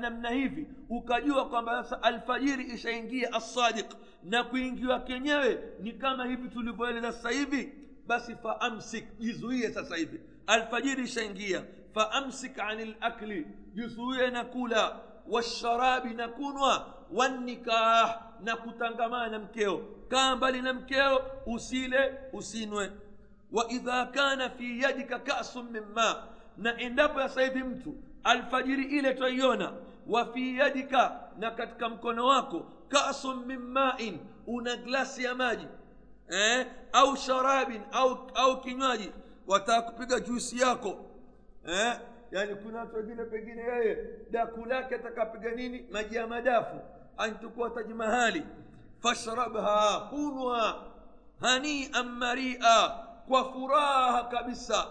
namna 0.00 0.30
hivi 0.30 0.66
ukajua 0.88 1.48
kwamba 1.48 1.84
sasa 1.84 2.02
alfajiri 2.02 2.64
ishaingia 2.64 3.32
assadiq 3.32 3.86
na 4.22 4.44
kuingiwa 4.44 5.00
kenyewe 5.00 5.58
ni 5.80 5.92
kama 5.92 6.24
hivi 6.26 6.48
tulivyoeleza 6.48 7.12
sasa 7.12 7.30
hivi 7.30 7.72
basi 8.06 8.36
faamsik 8.36 9.18
jizuie 9.18 9.70
sasa 9.70 9.96
hivi 9.96 10.20
alfajiri 10.46 11.04
ishaingia 11.04 11.64
faamsik 11.94 12.58
ani 12.58 12.94
lakli 13.00 13.46
jizuie 13.74 14.30
na 14.30 14.44
kula 14.44 15.00
washarabi 15.28 16.14
na 16.14 16.28
kunwa 16.28 16.94
wannikah 17.12 18.20
na 18.40 18.56
kutangamana 18.56 19.28
na 19.28 19.38
mkeo 19.38 19.80
kaa 20.08 20.36
mbali 20.36 20.62
na 20.62 20.72
mkeo 20.72 21.24
usile 21.46 22.14
usinwe 22.32 22.92
waidha 23.52 24.06
kana 24.06 24.50
fi 24.50 24.80
yadika 24.82 25.18
kasun 25.18 25.70
min 25.70 25.82
ma 25.94 26.24
na 26.56 26.80
endapo 26.80 27.20
sasa 27.20 27.42
hivi 27.42 27.62
mtu 27.62 27.94
alfajiri 28.24 28.84
ile 28.84 29.14
twaiona 29.14 29.72
wa 30.06 30.32
fi 30.32 30.56
yadika 30.58 31.20
na 31.38 31.50
katika 31.50 31.88
mkono 31.88 32.26
wako 32.26 32.66
kasun 32.88 33.44
min 33.46 33.58
main 33.58 34.18
una 34.46 34.76
glasi 34.76 35.24
ya 35.24 35.34
maji 35.34 35.66
eh? 36.28 36.66
au 36.92 37.16
sharabin 37.16 37.80
au, 37.92 38.30
au 38.34 38.60
kinywaji 38.60 39.10
wataka 39.46 39.82
kupiga 39.82 40.20
juisi 40.20 40.58
yako 40.60 40.96
eh? 41.68 41.96
Yaani 42.32 42.54
kuna 42.54 42.78
watu 42.78 42.96
wengine 42.96 43.24
pengine 43.24 43.62
yeye 43.62 43.98
daku 44.30 44.64
lake 44.64 44.94
atakapiga 44.94 45.50
nini? 45.50 45.86
Maji 45.90 46.16
ya 46.16 46.26
madafu. 46.26 46.76
Antukua 47.18 47.70
taji 47.70 47.94
mahali. 47.94 48.42
Fashrabha 49.02 50.00
kunwa 50.10 50.84
hanian 51.40 52.08
maria 52.08 52.90
kwa 53.28 53.52
furaha 53.52 54.24
kabisa. 54.24 54.86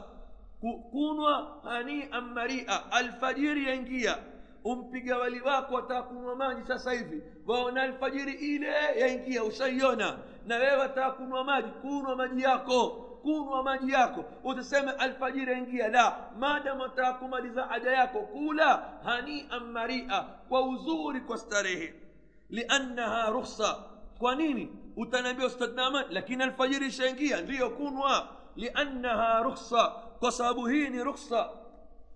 Kunwa 0.92 1.58
hanian 1.64 2.24
maria 2.34 2.92
alfajiri 2.92 3.68
yaingia. 3.68 4.18
Umpiga 4.64 5.18
wali 5.18 5.42
wako 5.42 5.76
wataka 5.76 6.04
kunwa 6.04 6.36
maji 6.36 6.62
sasa 6.68 6.92
hivi. 6.92 7.24
Waona 7.48 7.82
alfajiri 7.82 8.34
ile 8.34 8.68
yaingia 9.00 9.44
ushaiona. 9.44 10.18
Na 10.48 10.56
wewe 10.56 10.78
wataka 10.78 11.12
kunwa 11.12 11.44
maji 11.44 11.70
kunwa 11.70 12.16
maji 12.16 12.42
yako 12.44 13.10
kunwa 13.24 13.64
maji 13.64 13.92
yako 13.92 14.26
utaseme 14.44 14.92
alfajiri 14.92 15.52
yaingia 15.52 15.88
la 15.88 16.18
madam 16.40 16.80
wataka 16.80 17.14
kumaliza 17.14 17.64
haja 17.66 17.92
yako 17.92 18.20
kula 18.22 18.90
hanian 19.04 19.64
maria 19.72 20.22
kwa 20.50 20.62
uzuri 20.62 21.22
kwa 21.22 21.38
starehe 21.38 21.94
liannaha 22.50 23.30
rukhsa 23.30 23.76
kwa 24.20 24.36
nini 24.36 24.70
utaniambia 24.98 25.46
ustadh 25.46 25.76
naman 25.76 26.06
lakini 26.10 26.44
alfajiri 26.44 26.88
ishaingia 26.88 27.42
ndiyo 27.42 27.70
kunwa 27.70 28.28
liannaha 28.56 29.44
rukhsa 29.44 29.88
kwa 30.20 30.32
sababu 30.32 30.66
hii 30.68 30.90
ni 30.90 31.04
rukhsa 31.04 31.50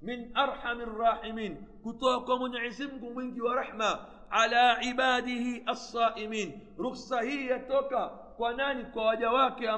min 0.02 0.32
arhami 0.34 0.86
rrahimin 0.86 1.58
kutoka 1.84 2.20
kwa 2.26 2.38
mwenyezi 2.38 2.88
mungu 2.88 3.14
mwingi 3.14 3.42
wa 3.42 3.56
rahma 3.56 4.00
ala 4.30 4.84
ibadihi 4.84 5.64
assaimin 5.66 6.60
rukhsa 6.78 7.22
hii 7.22 7.48
yatoka 7.48 8.08
kwa 8.08 8.54
nani 8.54 8.86
kwa 8.86 9.06
waja 9.06 9.32
wake 9.32 9.70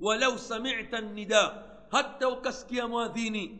ولو 0.00 0.36
سمعت 0.36 0.94
النداء 0.94 1.50
حتى 1.92 2.24
وكسكي 2.24 2.76
يا 2.76 2.84
مؤذيني 2.84 3.56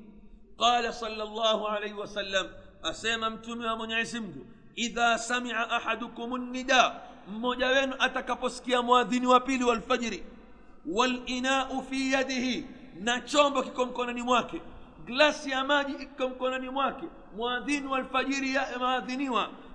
قال 0.58 0.94
صلى 0.94 1.22
الله 1.22 1.68
عليه 1.68 1.94
وسلم 1.94 2.50
أسيما 2.84 3.26
امتم 3.26 3.62
يا 3.62 3.74
من 3.74 3.92
عزمك 3.92 4.34
إذا 4.78 5.16
سمع 5.16 5.76
أحدكم 5.76 6.34
النداء 6.34 7.10
مجاوين 7.28 7.92
أتكبسك 7.92 8.68
يا 8.68 8.80
مؤذيني 8.80 9.26
وبيل 9.26 9.64
والفجر. 9.64 10.20
والإناء 10.86 11.80
في 11.80 12.12
يده 12.12 12.66
نتشومبك 13.00 13.64
كم 13.64 13.90
كونني 13.90 14.22
مواكي 14.22 14.60
غلاس 15.08 15.46
يا 15.46 15.62
ماجي 15.62 16.08
كم 16.18 16.32
كونني 16.34 16.68
مواكي 16.68 17.08
مؤذين 17.36 17.86
والفجر 17.86 18.42
يا 18.42 18.78
مؤذيني 18.78 19.28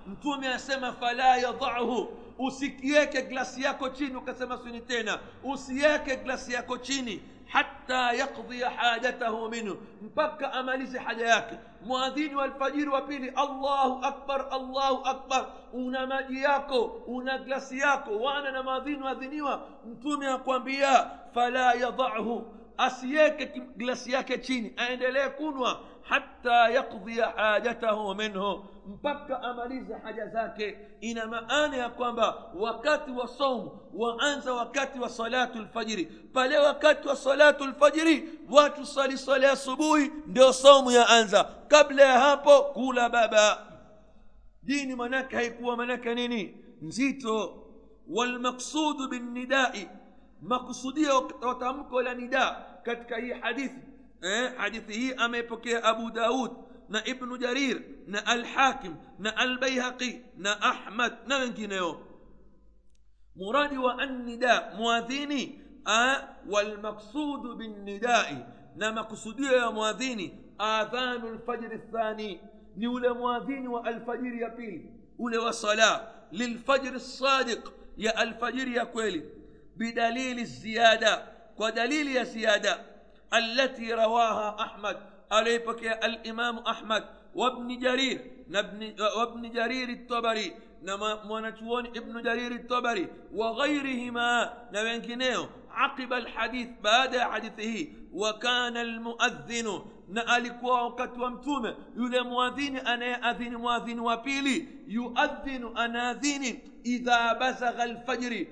mtume 0.06 0.48
asema 0.48 0.92
fala 0.92 1.36
yadahu 1.36 2.08
usikiweke 2.38 3.22
glasi 3.22 3.62
yako 3.62 3.88
chini 3.88 4.16
ukasema 4.16 4.58
sini 4.58 4.80
tena 4.80 5.18
usiweke 5.44 6.16
glasi 6.16 6.52
yako 6.52 6.78
chini 6.78 7.22
hata 7.46 8.12
yakdhia 8.12 8.70
hajatahu 8.70 9.48
minhu 9.48 9.76
mpaka 10.02 10.52
amalize 10.52 10.98
haja 10.98 11.26
yake 11.26 11.54
mwadhini 11.84 12.34
wa 12.34 12.44
alfajiri 12.44 12.88
wa 12.88 13.02
pili 13.02 13.28
allahu 13.28 14.04
akbar 14.04 14.46
allahu 14.50 15.04
akbar 15.08 15.46
una 15.72 16.06
maji 16.06 16.42
yako 16.42 16.84
una 17.06 17.38
glasi 17.38 17.78
yako 17.78 18.16
wana 18.16 18.50
na 18.52 18.62
maadhini 18.62 19.02
waadhiniwa 19.02 19.66
mtume 19.92 20.26
akwambia 20.26 21.10
fala 21.34 21.72
yadahu 21.74 22.54
asiweke 22.78 23.46
glasi 23.76 24.12
yake 24.12 24.38
chini 24.38 24.72
aendelee 24.76 25.28
kunwa 25.28 25.80
hata 26.10 26.68
yakdhia 26.68 27.26
hajatahu 27.26 28.14
minhu 28.14 28.64
mpaka 28.86 29.42
amalize 29.42 29.94
haja 29.94 30.26
zake 30.26 30.78
ina 31.00 31.26
maana 31.26 31.76
ya 31.76 31.88
kwamba 31.88 32.50
wakati 32.54 33.10
wa 33.10 33.28
saumu 33.28 33.70
waanza 33.94 34.52
wakati 34.54 34.98
wa 35.00 35.08
salatu 35.08 35.58
lfajiri 35.62 36.04
pale 36.06 36.58
wakati 36.58 37.08
wa 37.08 37.16
salatu 37.16 37.64
lfajiri 37.66 38.28
watu 38.50 38.86
sali 38.86 39.18
sala 39.18 39.46
ya 39.46 39.52
asubuhi 39.52 40.12
ndio 40.26 40.52
saumu 40.52 40.90
yaanza 40.90 41.44
kabla 41.68 42.02
ya 42.02 42.18
hapo 42.20 42.62
kula 42.62 43.08
baba 43.08 43.66
dini 44.62 44.94
manake 44.96 45.36
haikuwa 45.36 45.76
manake 45.76 46.14
nini 46.14 46.56
nzito 46.82 47.64
walmaqsudu 48.08 49.08
binnidai 49.08 49.88
makusudio 50.42 51.30
wa 51.42 51.54
tamko 51.54 52.02
la 52.02 52.14
nida 52.14 52.64
katika 52.82 53.16
hii 53.16 53.32
hadithi 53.32 53.89
eh, 54.22 54.52
hadithi 54.56 54.92
hii 54.92 55.12
ameipokea 55.14 55.84
abu 55.84 56.10
daud 56.10 56.50
na 56.88 57.04
ibnu 57.06 57.36
jarir 57.38 57.82
na 58.06 58.26
alhakim 58.26 58.94
na 59.18 59.36
albaihaqi 59.36 60.20
na 60.36 60.62
ahmad 60.62 61.12
na 61.26 61.36
wengineo 61.38 62.06
muradi 63.36 63.76
wa 63.78 63.98
annida 63.98 64.72
mwadhini 64.76 65.60
walmaqsudu 66.50 67.56
binnidai 67.56 68.36
na 68.76 68.92
makusudio 68.92 69.56
ya 69.56 69.70
mwadhini 69.70 70.38
adhanu 70.58 71.28
lfajri 71.34 71.78
thani 71.78 72.40
ni 72.76 72.86
ule 72.88 73.08
mwadhini 73.12 73.68
wa 73.68 73.84
alfajiri 73.84 74.42
ya 74.42 74.50
pili 74.50 74.90
ule 75.18 75.38
wa 75.38 75.52
sala 75.52 76.14
lilfajri 76.32 76.90
lsadiq 76.90 77.68
ya 77.96 78.16
alfajiri 78.16 78.76
ya 78.76 78.86
kweli 78.86 79.22
بدليل 79.76 80.38
الزيادة 80.38 81.22
ودليل 81.58 82.08
يا 82.08 82.22
زيادة 82.22 82.78
التي 83.34 83.92
رواها 83.94 84.56
أحمد. 84.60 84.96
عليك 85.32 85.82
الإمام 86.04 86.58
أحمد. 86.58 87.04
وابن 87.34 87.78
جرير. 87.78 88.18
وابن 89.16 89.50
جرير 89.50 89.88
الطبري. 89.88 90.54
نما 90.82 91.24
منتون 91.24 91.86
ابن 91.86 92.22
جرير 92.22 92.52
الطبري. 92.52 93.08
وغيرهما. 93.34 94.52
نبنكنيو 94.72 95.46
عقب 95.70 96.12
الحديث. 96.12 96.68
بعد 96.82 97.18
حديثه. 97.18 97.88
وكان 98.12 98.76
المؤذن. 98.76 99.82
alikuwa 100.26 100.82
wakati 100.82 101.20
wa 101.20 101.30
mtume 101.30 101.76
yule 101.96 102.22
mwadhini 102.22 102.80
anayeadhini 102.84 103.56
mwadhini 103.56 104.00
wa 104.00 104.16
pili 104.16 104.68
yuadhinu 104.86 105.72
anaadhini 105.76 106.60
idha 106.84 107.34
bazagha 107.34 107.82
alfajri 107.82 108.48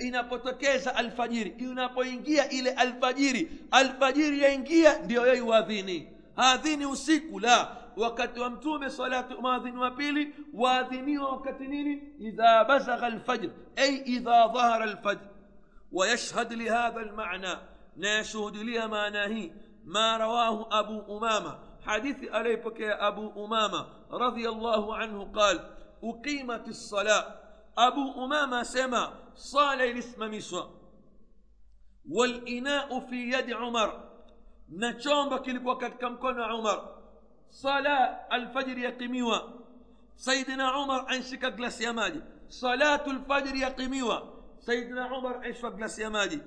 inapotokeza 0.00 0.96
alfajiri 0.96 1.50
inapoingia 1.58 2.48
ile 2.50 2.70
alfajiri 2.70 3.50
alfajiri 3.70 4.42
yaingia 4.42 4.98
ndiyo 4.98 5.26
yeye 5.26 5.40
uadhini 5.40 6.08
haadhini 6.36 6.86
usiku 6.86 7.40
la 7.40 7.76
wakati 7.96 8.40
wa 8.40 8.50
mtume 8.50 8.90
salatu 8.90 9.42
maadhini 9.42 9.78
wa 9.78 9.90
pili 9.90 10.34
waadhiniwa 10.54 11.30
wakati 11.30 11.66
nini 11.66 12.02
idha 12.20 12.64
bazagha 12.64 13.06
alfajr 13.06 13.50
ay 13.76 13.94
idha 14.04 14.48
dhahara 14.48 14.84
alfajr 14.84 15.20
ويشهد 15.92 16.52
لهذا 16.52 17.00
المعنى 17.00 17.54
ناشهد 17.96 18.56
لي 18.56 18.86
معناه 18.88 19.50
ما 19.84 20.16
رواه 20.16 20.68
أبو 20.80 21.18
أمامة 21.18 21.58
حديث 21.86 22.16
أليبك 22.34 22.80
يا 22.80 23.08
أبو 23.08 23.44
أمامة 23.46 23.86
رضي 24.10 24.48
الله 24.48 24.96
عنه 24.96 25.24
قال 25.24 25.60
أقيمت 26.04 26.68
الصلاة 26.68 27.34
أبو 27.78 28.24
أمامة 28.24 28.62
سمع 28.62 29.12
صالة 29.34 29.90
الاسم 29.90 30.30
مسوى 30.30 30.70
والإناء 32.10 33.00
في 33.00 33.30
يد 33.32 33.52
عمر. 33.52 34.10
نشومبك 34.68 35.48
لك 35.48 35.98
كم 35.98 36.16
كن 36.16 36.40
عمر. 36.40 36.94
صلاة 37.50 38.26
الفجر 38.32 38.78
يقيموا 38.78 39.38
سيدنا 40.16 40.68
عمر 40.68 41.10
أنشك 41.10 41.44
جلس 41.44 41.80
يا 41.80 41.92
ماجي 41.92 42.22
صلاة 42.48 43.06
الفجر 43.06 43.54
يقيموا 43.54 44.18
سيدنا 44.60 45.04
عمر 45.04 45.46
أنشك 45.46 45.72
جلس 45.72 45.98
يا 45.98 46.08
ماجي 46.08 46.42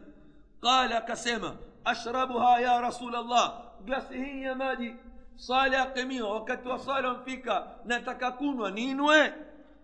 قال 0.62 1.00
كسيما 1.00 1.56
أشربها 1.88 2.58
يا 2.58 2.80
رسول 2.80 3.16
الله. 3.16 3.72
جلس 3.86 4.06
هي 4.12 4.42
يا 4.42 4.54
ماجي 4.54 4.96
صلاة 5.38 5.84
قيموا 5.84 6.28
وقت 6.28 6.68
وصال 6.68 7.24
فيك. 7.26 7.48
نتككون 7.86 8.74
نينوي 8.74 9.34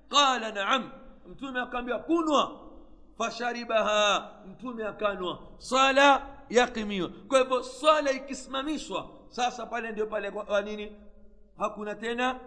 قال 0.09 0.53
نعم. 0.53 1.02
Mtume 1.31 1.59
akaambia 1.59 1.97
kunwa. 1.99 2.51
Fasharibaha. 3.17 4.29
Mtume 4.51 4.85
akanwa. 4.85 5.39
Swala 5.57 6.21
yakimiwa 6.49 7.09
kwa 7.27 7.39
hivyo 7.39 7.63
swala 7.63 8.11
ikisimamishwa 8.11 9.09
sasa 9.29 9.65
pale 9.65 9.91
ndio 9.91 10.07
pale 10.07 10.31
kwa 10.31 10.61
nini? 10.61 10.91
Hakuna 11.57 11.95
tena 11.95 12.39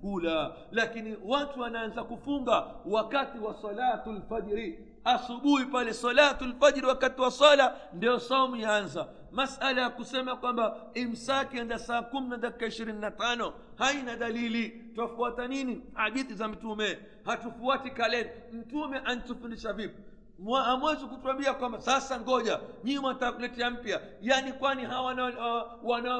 kula. 0.00 0.52
Lakini 0.70 1.16
watu 1.24 1.60
wanaanza 1.60 2.04
kufunga 2.04 2.64
wakati 2.86 3.38
wa 3.38 3.54
salatu 3.54 4.12
lfajiri 4.12 4.88
asubuhi 5.04 5.64
pale 5.64 5.92
salatu 5.94 6.44
lfajiri 6.44 6.86
wakati 6.86 7.20
wa 7.20 7.30
sala 7.30 7.76
ndio 7.92 8.18
saumu 8.20 8.56
yaanza. 8.56 9.08
Masala 9.32 9.80
ya 9.82 9.90
kusema 9.90 10.36
kwamba 10.36 10.76
imsaki 10.94 11.58
enda 11.58 11.78
saa 11.78 12.02
kumi 12.02 12.28
na 12.28 12.36
dakika 12.36 12.66
ishirini 12.66 12.98
na 13.00 13.10
tano 13.10 13.52
haina 13.78 14.16
dalili. 14.16 14.68
Twafuata 14.94 15.48
nini? 15.48 15.82
Hadithi 15.94 16.34
za 16.34 16.48
mtume 16.48 16.98
hatufuati 17.24 17.90
kalenda 17.90 18.30
mtume 18.52 18.98
antufundisha 19.04 19.72
vipi 19.72 20.02
hamwezi 20.64 21.04
kutuambia 21.06 21.54
kwamba 21.54 21.80
sasa 21.80 22.20
ngoja 22.20 22.60
nyii 22.84 22.98
mwatakuletea 22.98 23.70
mpya 23.70 24.00
yaani 24.20 24.52
kwani 24.52 24.84
hawa 24.84 25.14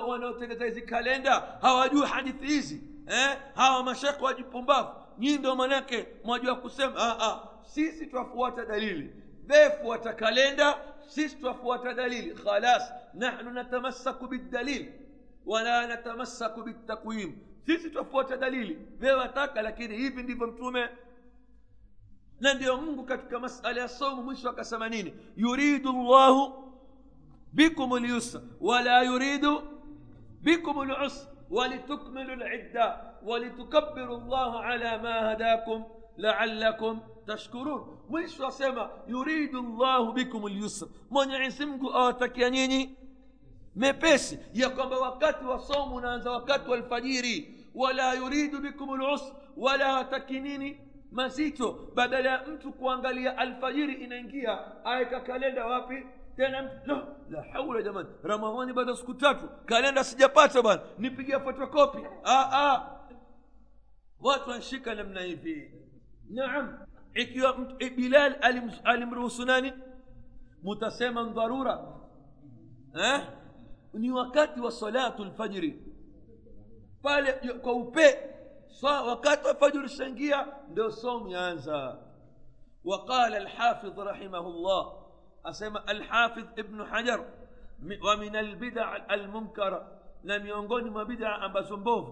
wanaotengeza 0.07 0.65
hizi 0.65 0.83
kalenda 0.83 1.59
hawajui 1.61 2.07
hadithi 2.07 2.47
hizi 2.47 2.83
eh? 3.07 3.37
hawa 3.55 3.83
mashekhe 3.83 4.25
wajipumbavu 4.25 4.89
nyii 5.19 5.39
ndo 5.39 5.57
manake 5.57 6.07
mwajua 6.25 6.57
kusema 6.57 6.95
ah, 6.97 7.17
ah. 7.27 7.49
sisi 7.63 8.07
twafuata 8.07 8.65
dalili 8.65 9.11
befuata 9.47 10.13
kalenda 10.13 10.79
sisi 11.07 11.37
twafuata 11.37 11.95
dalili 11.95 12.35
khalas 12.35 12.93
nahnu 13.15 13.51
natamassaku 13.51 14.27
bildalil 14.27 14.93
wala 15.47 15.87
natamassaku 15.87 16.63
biltakwim 16.63 17.33
sisi 17.67 17.91
twafuata 17.91 18.37
dalili 18.37 18.79
wewataka 19.01 19.63
lakini 19.63 19.97
hivi 19.97 20.23
ndivyo 20.23 20.47
mtume 20.47 20.89
na 22.41 22.55
ndio 22.55 22.77
mungu 22.77 23.05
katika 23.05 23.39
masala 23.41 23.81
ya 23.81 23.89
saumu 23.89 24.23
mwisho 24.23 24.51
akasema 24.51 24.89
nini 24.89 25.15
yuridu 25.37 25.93
llahu 25.93 26.73
bikum 27.53 27.97
lyusra 27.99 28.41
wala 28.61 29.03
yuridu 29.03 29.63
bikum 30.41 30.89
lusra 30.89 31.33
walitukmilu 31.51 32.35
lidda 32.35 33.15
walitukabiru 33.23 34.17
llaha 34.29 34.65
ala 34.65 34.99
ma 34.99 35.13
hadakum 35.13 35.85
laalakum 36.17 37.01
tashkurun 37.27 37.83
mwisho 38.09 38.47
asema 38.47 38.91
yuridu 39.09 39.63
llahu 39.63 40.13
bikum 40.13 40.43
mwenyezi 41.11 41.67
mungu 41.67 41.93
awatakia 41.93 42.51
nyinyi 42.51 42.97
mepesi 43.77 44.39
ya 44.53 44.71
kwamba 44.71 44.99
wakati 44.99 45.45
wa 45.45 45.59
somu 45.61 45.95
unaanza 45.97 46.31
wakati 46.31 46.71
wa 46.71 46.77
alfajiri 46.77 47.67
wala 47.75 48.15
yuridu 48.15 48.61
bikum 48.61 48.95
lusra 48.97 49.35
wala 49.57 49.85
hawataki 49.85 50.41
nini 50.41 50.81
mazito 51.13 51.91
badala 51.95 52.31
ya 52.31 52.45
mtu 52.47 52.73
kuangalia 52.73 53.39
alfajiri 53.39 53.95
inaingia 53.95 54.85
aweka 54.85 55.21
kalenda 55.21 55.67
wapi 55.67 56.07
tena 56.37 56.63
mtu 56.63 56.91
la, 56.95 57.07
la 57.31 57.43
haula 57.53 57.83
jamani 57.83 58.09
ramadhani 58.23 58.73
baada 58.73 58.97
siku 58.97 59.15
tatu 59.15 59.49
kalenda 59.67 60.05
sijapata 60.05 60.63
bwana 60.63 60.83
nipigia 60.99 61.41
fotokopi 61.41 61.99
watu 64.21 64.51
wanshika 64.51 64.95
namna 64.95 65.21
hivi 65.21 65.71
naam 66.31 66.79
ikiwa 67.15 67.53
bilal 67.97 68.37
alimruhusu 68.85 69.45
nani 69.45 69.73
mutasema 70.63 71.25
dharura 71.25 71.81
eh? 73.05 73.21
Ni 73.95 74.11
wakati 74.11 74.61
wa 74.61 74.71
salatu 74.73 75.25
lfajiri 75.25 75.83
pale 77.03 77.33
kwa 77.33 77.73
upe 77.73 78.19
so, 78.69 78.87
wakati 78.87 79.47
wa 79.47 79.55
fajiri 79.55 79.85
ushaingia 79.85 80.47
ndio 80.71 80.91
somu 80.91 81.29
yaanza 81.29 81.99
وقال 82.85 83.35
الحافظ 83.35 84.01
رحمه 84.01 84.39
الله 84.39 84.93
أسمى 85.47 85.81
الحافظ 85.89 86.45
ابن 86.59 86.85
حجر 86.85 87.25
ومن 88.03 88.37
البدع 88.37 89.15
المنكرة 89.15 89.99
لم 90.25 90.47
ينقل 90.47 90.91
ما 90.91 91.03
بدع 91.03 91.47
أم 91.47 91.53
بزنبوف 91.53 92.09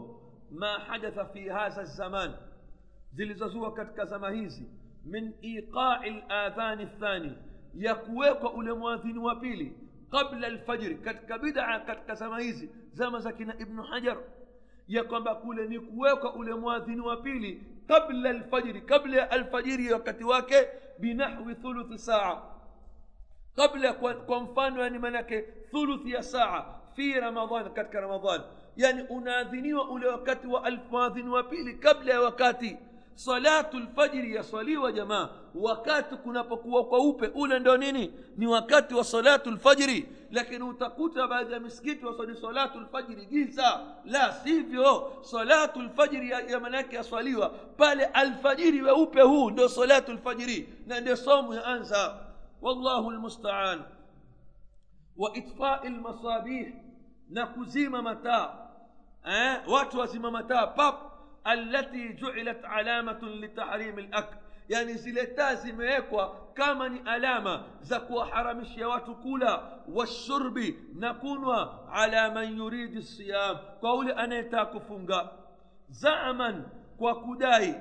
ما 0.51 0.78
حدث 0.78 1.18
في 1.33 1.51
هذا 1.51 1.81
الزمان 1.81 2.35
zilizozua 3.12 3.72
katika 3.72 4.05
zama 4.05 4.31
hizi 4.31 4.70
min 5.05 5.35
iqai 5.43 6.24
ladhani 6.28 6.87
thani 6.87 7.33
ya 7.74 7.95
kuwekwa 7.95 8.53
ule 8.53 8.72
mwadhini 8.72 9.18
wa 9.18 9.37
pili 9.37 9.78
qabla 10.11 10.47
alfajri 10.47 10.95
katika 10.95 11.39
bidaa 11.39 11.79
katika 11.79 12.15
zama 12.15 12.41
hizi 12.41 12.71
zama 12.93 13.21
za 13.21 13.33
kina 13.33 13.55
ibnu 13.59 13.83
hajar 13.83 14.17
ya 14.89 15.05
kwamba 15.05 15.35
kule 15.35 15.69
ni 15.69 15.81
kuwekwa 15.81 16.35
ule 16.35 16.55
mwadhini 16.55 17.01
wa 17.01 17.17
pili 17.17 17.63
qabla 17.89 18.31
alfajri 18.31 18.81
kabla 18.81 19.17
ya 19.17 19.31
alfajiri 19.31 19.93
wakati 19.93 20.25
wake 20.25 20.69
binahwi 20.99 21.55
thuluthi 21.55 21.99
saa 21.99 22.43
kabla 23.57 23.93
kwa, 23.93 24.15
kwa 24.15 24.41
mfano 24.41 24.83
yani 24.83 24.99
manake 24.99 25.43
thuluthi 25.43 26.13
ya 26.13 26.23
saa 26.23 26.65
fi 26.97 27.13
ramadhan 27.13 27.71
katika 27.73 28.01
ramadhan 28.01 28.41
yani 28.77 29.03
unaadhiniwa 29.03 29.89
ule 29.91 30.07
wakati 30.07 30.47
wa 30.47 30.65
almuadhini 30.65 31.29
wa 31.29 31.43
pili 31.43 31.75
kabla 31.75 32.13
ya 32.15 32.21
wakati 32.21 32.77
salatu 33.25 33.79
lfajiri 33.79 34.35
yaswaliwa 34.35 34.93
jamaa 34.93 35.29
wakati 35.55 36.16
kunapokuwa 36.16 36.85
kweupe 36.85 37.27
ule 37.35 37.59
ndo 37.59 37.77
nini 37.77 38.12
ni 38.37 38.47
wakati 38.47 38.95
wa 38.95 39.05
salatu 39.05 39.51
lfajiri 39.51 40.09
lakini 40.31 40.62
utakuta 40.64 41.27
baadhi 41.29 41.53
ya 41.53 41.61
misikiti 41.61 42.07
waswali 42.07 42.37
salatu 42.37 42.81
lfajiri 42.81 43.27
giza 43.27 43.81
la 44.05 44.33
sivyo 44.33 45.12
salatu 45.21 45.83
lfajiri 45.83 46.31
ya, 46.31 46.41
ya 46.41 46.61
manake 46.61 46.97
yaswaliwa 46.97 47.49
pale 47.77 48.05
alfajiri 48.05 48.83
weupe 48.83 49.21
huu 49.23 49.51
ndio 49.51 49.68
salatu 49.68 50.12
lfajiri 50.12 50.68
na 50.87 51.01
ndio 51.01 51.16
somu 51.16 51.55
yaanza 51.55 52.18
wallahu 52.62 53.11
lmustaan 53.11 53.81
wa 55.16 55.37
itfai 55.37 55.89
lmasabih 55.89 56.75
na 57.29 57.47
kuzima 57.47 58.03
mataa 58.03 58.53
eh? 59.31 59.61
watu 59.68 59.99
wazima 59.99 60.31
mataa 60.31 60.66
pap 60.66 61.10
التي 61.47 62.12
جعلت 62.12 62.64
علامة 62.64 63.20
لتحريم 63.22 63.99
الأكل. 63.99 64.36
يعني 64.68 64.95
زلتازم 64.95 65.80
يكوى 65.82 66.53
كما 66.57 66.86
ألامة 66.86 67.66
زكوى 67.80 68.24
حرم 68.24 68.61
الشيوات 68.61 69.11
كولا 69.22 69.84
والشرب 69.88 70.59
نكون 70.95 71.45
على 71.88 72.30
من 72.30 72.59
يريد 72.59 72.97
الصيام. 72.97 73.57
قول 73.82 74.11
أنا 74.11 74.38
يتاكو 74.38 74.78
فنقا 74.78 75.47
زعما 75.91 76.66
وكداي 76.99 77.74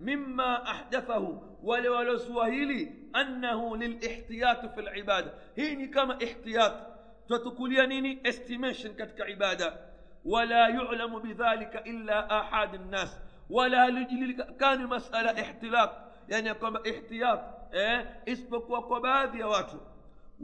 مما 0.00 0.70
أحدثه 0.70 1.42
ولوالوسوهيلي 1.62 2.92
أنه 3.16 3.76
للإحتياط 3.76 4.66
في 4.66 4.80
العبادة. 4.80 5.34
هيني 5.56 5.86
كما 5.86 6.18
إحتياط. 6.24 6.96
تتكولينيني 7.28 8.22
استيميشن 8.28 8.92
كتك 8.92 9.20
عبادة. 9.20 9.85
ولا 10.26 10.68
يعلم 10.68 11.18
بذلك 11.18 11.86
إلا 11.86 12.40
أحد 12.40 12.74
الناس. 12.74 13.20
ولا 13.50 13.90
لجل 13.90 14.42
كان 14.60 14.86
مسألة 14.86 15.42
احتلاق. 15.42 16.12
يعني 16.28 16.54
كما 16.54 16.82
احتياط. 16.90 17.40
إيه؟ 17.74 18.22
اسبقوا 18.28 18.78
قباد 18.78 19.34
يا 19.34 19.46
واتو. 19.46 19.78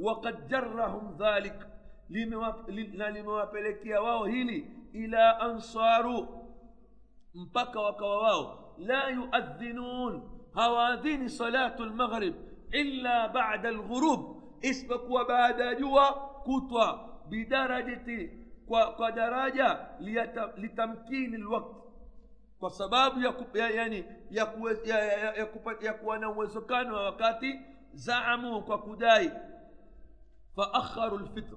وقد 0.00 0.48
جرهم 0.48 1.16
ذلك. 1.20 1.68
لما 2.10 3.44
بلك 3.44 3.86
يا 3.86 3.98
واو 3.98 4.24
هيلي. 4.24 4.64
إلى 4.94 5.38
أن 5.42 5.58
صاروا. 5.58 6.26
مبكى 7.34 7.78
وكواواو 7.78 8.58
لا 8.78 9.08
يؤذنون. 9.08 10.12
هواذين 10.58 11.28
صلاة 11.28 11.76
المغرب. 11.80 12.34
إلا 12.74 13.26
بعد 13.26 13.66
الغروب. 13.66 14.42
اسبق 14.64 15.28
بعد 15.28 15.76
جوا 15.76 16.10
كتوى. 16.42 17.08
بدرجة 17.30 18.41
kwa, 18.72 18.92
kwa 18.92 19.12
daraja 19.12 19.86
litamkini 20.56 21.36
lwakti. 21.36 21.76
Kwa 22.58 22.70
sababu 22.70 23.20
ya, 23.20 23.32
ku, 23.32 23.58
ya, 23.58 23.70
yani, 23.70 24.04
ya, 24.30 24.46
ku, 24.46 24.68
ya, 24.68 24.76
ya, 24.84 25.18
ya, 25.18 25.34
ya, 25.34 25.46
kupa, 25.46 25.74
ya 25.80 25.94
kuwa 25.94 26.18
na 26.18 26.30
uwezekano 26.30 26.94
wa 26.96 27.02
wakati 27.04 27.60
zaamu 27.92 28.62
kwa 28.62 28.78
kudai. 28.78 29.30
Faakharu 30.56 31.18
lfitr 31.18 31.56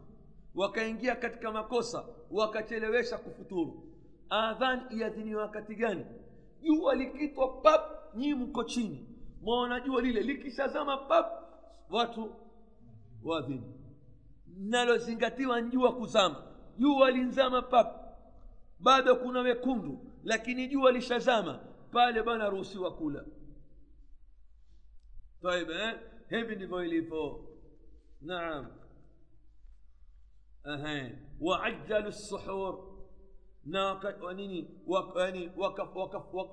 wakaingia 0.55 1.15
katika 1.15 1.51
makosa 1.51 2.05
wakachelewesha 2.31 3.17
kufuturu. 3.17 3.83
Adhan 4.29 4.81
iadhiniwa 4.89 5.41
wakati 5.41 5.75
gani? 5.75 6.05
Jua 6.61 6.95
likitwa 6.95 7.47
pap 7.47 8.15
nyii 8.15 8.33
mko 8.33 8.63
chini. 8.63 9.07
Mwaona 9.41 9.79
jua 9.79 10.01
lile 10.01 10.21
likishazama 10.21 10.97
pap 10.97 11.31
watu 11.89 12.35
waadhini 13.23 13.73
nalozingatiwa 14.57 15.61
jua 15.61 15.95
kuzama 15.95 16.54
jua 16.77 17.11
linzama 17.11 17.61
pap 17.61 18.05
bado 18.79 19.15
kuna 19.15 19.39
wekundu 19.39 20.11
lakini 20.23 20.67
jua 20.67 20.91
lishazama 20.91 21.59
pale 21.91 22.23
bana 22.23 22.49
ruhusiwa 22.49 22.95
kula 22.95 23.25
طيب 25.43 25.71
eh? 25.71 25.99
hivi 26.29 26.55
ndivyo 26.55 26.83
ilivyo 26.83 27.47
naam 28.21 28.67
waajjalu 31.41 32.09
lsuhur 32.09 32.95
na 33.65 33.99
nini 34.35 34.81
yani 35.15 35.51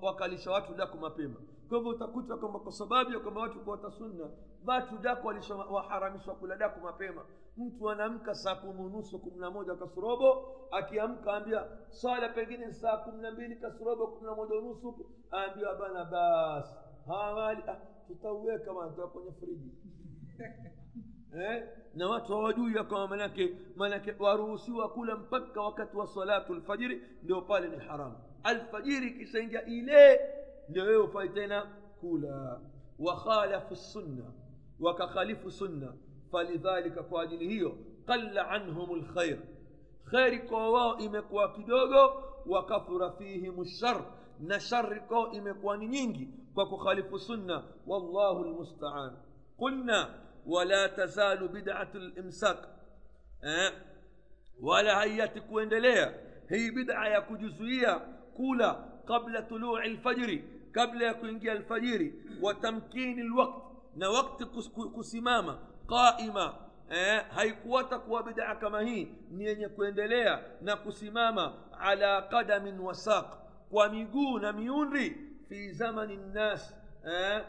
wakalisha 0.03 0.51
watu 0.51 0.75
daku 0.75 0.99
mapema 0.99 1.41
kwa 1.69 1.79
hivyo 1.79 1.93
utakuta 1.93 2.37
kwamba 2.37 2.59
kwa 2.61 2.73
sababu 2.73 3.13
ya 3.13 3.21
kwamba 3.21 3.41
watu 3.41 3.61
kuwata 3.61 3.91
sunna 3.91 4.31
watu 4.67 4.99
daku 4.99 5.27
walishawaharamishwa 5.27 6.35
kula 6.35 6.57
daku 6.57 6.81
mapema 6.81 7.25
mtu 7.57 7.91
anaamka 7.91 8.35
saa 8.35 8.55
kumi 8.55 8.81
unusu 8.81 9.19
kumi 9.19 9.39
na 9.41 9.51
moja 9.51 9.75
kasurobo 9.75 10.55
akiamka 10.71 11.33
ambia 11.33 11.65
swala 11.89 12.29
pengine 12.29 12.73
saa 12.73 12.97
kumi 12.97 13.23
na 13.23 13.31
mbili 13.31 13.57
kasurobo 13.57 14.07
kumi 14.07 14.27
na 14.27 14.35
moja 14.35 14.55
unusu 14.55 15.07
aambiwa 15.33 15.75
bana 15.75 16.05
basi 16.05 16.75
hawali 17.07 17.63
ah, 17.69 17.77
tutauweka 18.07 18.75
bana 18.75 19.07
kwenye 19.07 19.33
friji 19.33 19.73
eh? 21.35 21.69
na 21.95 22.09
watu 22.09 22.33
hawajui 22.33 22.75
ya 22.77 22.85
manake 22.85 23.57
manake 23.77 24.15
waruhusiwa 24.19 24.89
kula 24.89 25.17
mpaka 25.17 25.61
wakati 25.61 25.97
wa 25.97 26.07
salatu 26.07 26.55
lfajiri 26.55 27.03
ndio 27.23 27.43
pale 27.43 27.69
ni 27.69 27.77
haramu 27.77 28.17
alfajiri 28.43 29.07
ikishaingia 29.09 29.65
ile 29.65 30.21
ndio 30.69 30.85
wewe 30.85 31.03
ufai 31.03 31.29
tena 31.29 31.67
kula 32.01 32.61
wakhalafu 32.99 33.77
sunna 33.77 34.33
wakakhalifu 34.83 35.51
sunna 35.51 35.93
falidhalika 36.31 37.03
kwa 37.03 37.23
ajili 37.23 37.49
hiyo 37.49 37.77
qalla 38.07 38.49
anhum 38.49 38.97
lkhair 38.99 39.39
kheri 40.11 40.39
kwa 40.39 40.71
wao 40.71 40.99
imekuwa 40.99 41.53
kidogo 41.53 42.23
wakathura 42.47 43.11
fihim 43.11 43.65
shar 43.65 44.05
na 44.41 44.61
shari 44.61 45.01
kwao 45.01 45.33
imekuwa 45.33 45.77
ni 45.77 45.89
nyingi 45.89 46.29
kwa 46.55 46.69
kukhalifu 46.69 47.19
sunna 47.19 47.65
wallahu 47.87 48.45
lmustaan 48.45 49.13
qulna 49.57 50.15
wala 50.47 50.89
tazalu 50.89 51.49
bidatu 51.49 51.99
limsak 51.99 52.69
eh? 53.43 53.73
wala 54.63 54.95
haiyati 54.95 55.41
kuendelea 55.41 56.15
hii 56.49 56.71
bid'a 56.71 57.09
ya 57.09 57.21
kujuzuia 57.21 57.99
kula 58.37 58.75
qabla 59.05 59.43
tului 59.43 59.89
lfajri 59.89 60.45
kabla 60.73 61.05
ya 61.07 61.15
kuingia 61.15 61.53
alfajiri 61.53 62.15
wa 62.43 62.55
tamkini 62.55 63.23
lwakt 63.23 63.72
na 63.97 64.11
wakti 64.11 64.45
kusimama 64.95 65.59
qaima 65.87 66.55
eh, 66.91 67.25
haikuwata 67.35 67.99
kuwa 67.99 68.23
bid'a 68.23 68.55
kama 68.57 68.81
hii 68.83 69.09
ni 69.31 69.45
yenye 69.45 69.69
kuendelea 69.69 70.43
na 70.61 70.77
kusimama 70.77 71.55
ala 71.81 72.23
qadamin 72.23 72.79
wa 72.81 72.95
saq 72.95 73.27
kwa 73.71 73.89
miguu 73.89 74.39
na 74.39 74.53
miundi 74.53 75.17
fi 75.49 75.73
zamani 75.73 76.17
nnas 76.17 76.75
eh, 77.07 77.45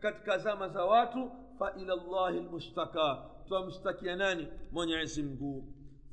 katika 0.00 0.38
zama 0.38 0.68
za 0.68 0.84
watu 0.84 1.32
fa 1.58 1.72
ila 1.76 1.94
llahi 1.96 2.40
lmushtaka 2.40 3.22
twamshtakia 3.48 4.16
nani 4.16 4.48
mwenyezi 4.72 5.22
mguu 5.22 5.64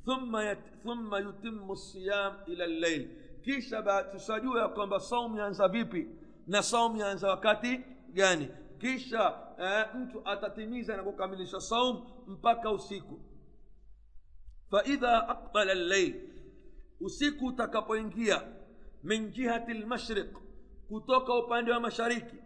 thumma, 0.04 0.56
thumma 0.82 1.18
yutimu 1.18 1.76
siyam 1.76 2.32
ila 2.46 2.66
llail 2.66 3.08
kisha 3.44 4.02
tushajua 4.12 4.60
ya 4.62 4.68
kwamba 4.68 5.00
saumu 5.00 5.38
yaanza 5.38 5.68
vipi 5.68 6.08
na 6.46 6.62
saumu 6.62 6.96
yaanza 6.96 7.28
wakati 7.28 7.80
gani 8.12 8.48
kisha 8.82 9.38
eh, 9.58 9.86
mtu 9.94 10.22
atatimiza 10.24 10.96
na 10.96 11.02
kukamilisha 11.02 11.60
saum 11.60 12.06
mpaka 12.26 12.70
usiku 12.70 13.20
faidha 14.70 15.28
aqbala 15.28 15.74
llail 15.74 16.14
usiku 17.00 17.46
utakapoingia 17.46 18.42
min 19.04 19.30
jihati 19.30 19.74
lmashriq 19.74 20.36
kutoka 20.88 21.34
upande 21.34 21.72
wa 21.72 21.80
mashariki 21.80 22.36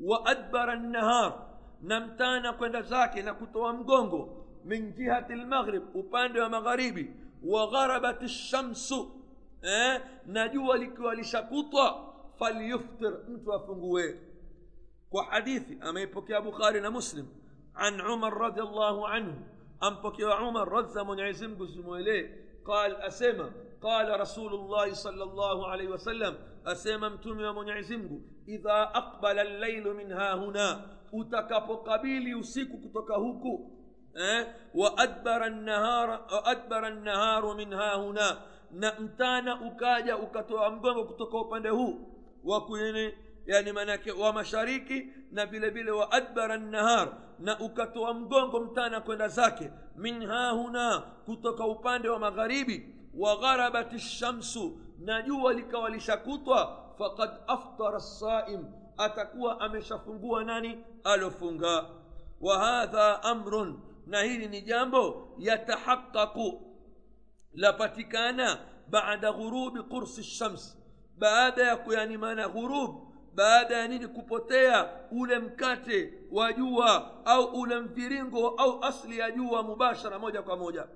wa 0.00 0.26
adbara 0.26 0.76
nnahar 0.76 1.46
na 1.82 2.00
mtana 2.00 2.52
kwenda 2.52 2.82
zake 2.82 3.22
na 3.22 3.34
kutoa 3.34 3.72
mgongo 3.72 4.46
min 4.64 4.92
jihati 4.92 5.32
lmaghrib 5.34 5.82
upande 5.96 6.40
wa 6.40 6.48
magharibi 6.48 7.10
wa 7.42 7.66
gharabat 7.70 8.22
lshamsu 8.22 9.10
eh, 9.62 10.00
na 10.26 10.48
jua 10.48 10.76
likiwa 10.78 11.14
lishakutwa 11.14 12.14
falyuftir 12.38 13.18
mtu 13.28 13.52
afungue 13.52 14.20
وحديثي. 15.16 15.78
أما 15.88 16.00
يبكي 16.00 16.36
أبو 16.36 16.50
خالد 16.50 16.86
مسلم. 16.86 17.26
عن 17.74 18.00
عمر 18.00 18.32
رضي 18.46 18.62
الله 18.62 19.08
عنه. 19.08 19.34
أم 19.82 19.94
بكي 20.04 20.24
عمر 20.24 20.68
رضى 20.68 21.04
من 21.04 21.20
عزم 21.20 21.56
إليه. 21.94 22.24
قال 22.66 22.96
أسيما 22.96 23.50
قال 23.82 24.20
رسول 24.20 24.54
الله 24.54 24.92
صلى 24.92 25.24
الله 25.24 25.68
عليه 25.68 25.88
وسلم. 25.88 26.34
أسيما 26.66 27.06
امتم 27.06 27.36
من 27.58 27.70
عزمك 27.70 28.10
إذا 28.48 28.78
أقبل 28.82 29.38
الليل 29.38 29.94
منها 29.94 30.34
هنا. 30.34 30.96
أتك 31.14 31.52
قبيلي 31.88 32.30
يسيكك 32.38 32.84
تكهوك 32.94 33.44
أه؟ 34.16 34.46
وأدبر 34.74 35.46
النهار 35.46 36.26
أدبر 36.52 36.86
النهار 36.88 37.54
منها 37.54 37.96
هنا. 37.96 38.28
نأمتان 38.72 39.48
أكاجا 39.48 40.14
أكتو 40.22 40.58
أمبام 40.58 40.98
أكتو 40.98 41.24
قوبانه 41.24 41.98
وكويني 42.44 43.25
yani 43.46 43.72
manake 43.72 44.12
wa 44.12 44.32
mashariki 44.32 45.08
na 45.32 45.46
vile 45.46 45.70
vile 45.70 45.90
wa 45.90 46.12
adbara 46.12 46.56
nnahar 46.56 47.12
na 47.38 47.60
ukatoa 47.60 48.14
mgongo 48.14 48.60
mtana 48.60 49.00
kwenda 49.00 49.28
zake 49.28 49.70
min 49.96 50.26
hahuna 50.26 51.00
kutoka 51.00 51.66
upande 51.66 52.08
wa 52.08 52.18
magharibi 52.18 52.94
wa 53.14 53.36
gharabat 53.36 53.92
lshamsu 53.92 54.78
na 54.98 55.22
jua 55.22 55.52
likawa 55.52 55.90
lishakutwa 55.90 56.86
faqad 56.98 57.30
aftara 57.46 57.96
lsaim 57.98 58.64
atakuwa 58.96 59.60
ameshafungua 59.60 60.44
nani 60.44 60.84
alofunga 61.04 61.84
wa 62.40 62.58
hadha 62.58 63.22
amrun 63.22 63.80
na 64.06 64.22
hili 64.22 64.48
ni 64.48 64.62
jambo 64.62 65.28
yatahaqaqu 65.38 66.62
lapatikana 67.54 68.58
baada 68.88 69.32
ghurubi 69.32 69.82
qursi 69.82 70.20
lshams 70.20 70.78
baada 71.18 71.62
ya 71.62 71.78
yani 71.90 72.16
maana 72.16 72.48
ghurub 72.48 73.05
baada 73.36 73.76
ya 73.76 73.88
nini 73.88 74.06
kupotea 74.08 74.88
ule 75.10 75.38
mkate 75.38 76.12
wa 76.30 76.52
jua 76.52 77.12
au 77.24 77.44
ule 77.44 77.80
mviringo 77.80 78.48
au 78.48 78.84
asli 78.84 79.18
ya 79.18 79.30
jua 79.30 79.62
mubashara 79.62 80.18
moja 80.18 80.42
kwa 80.42 80.56
moja 80.56 80.86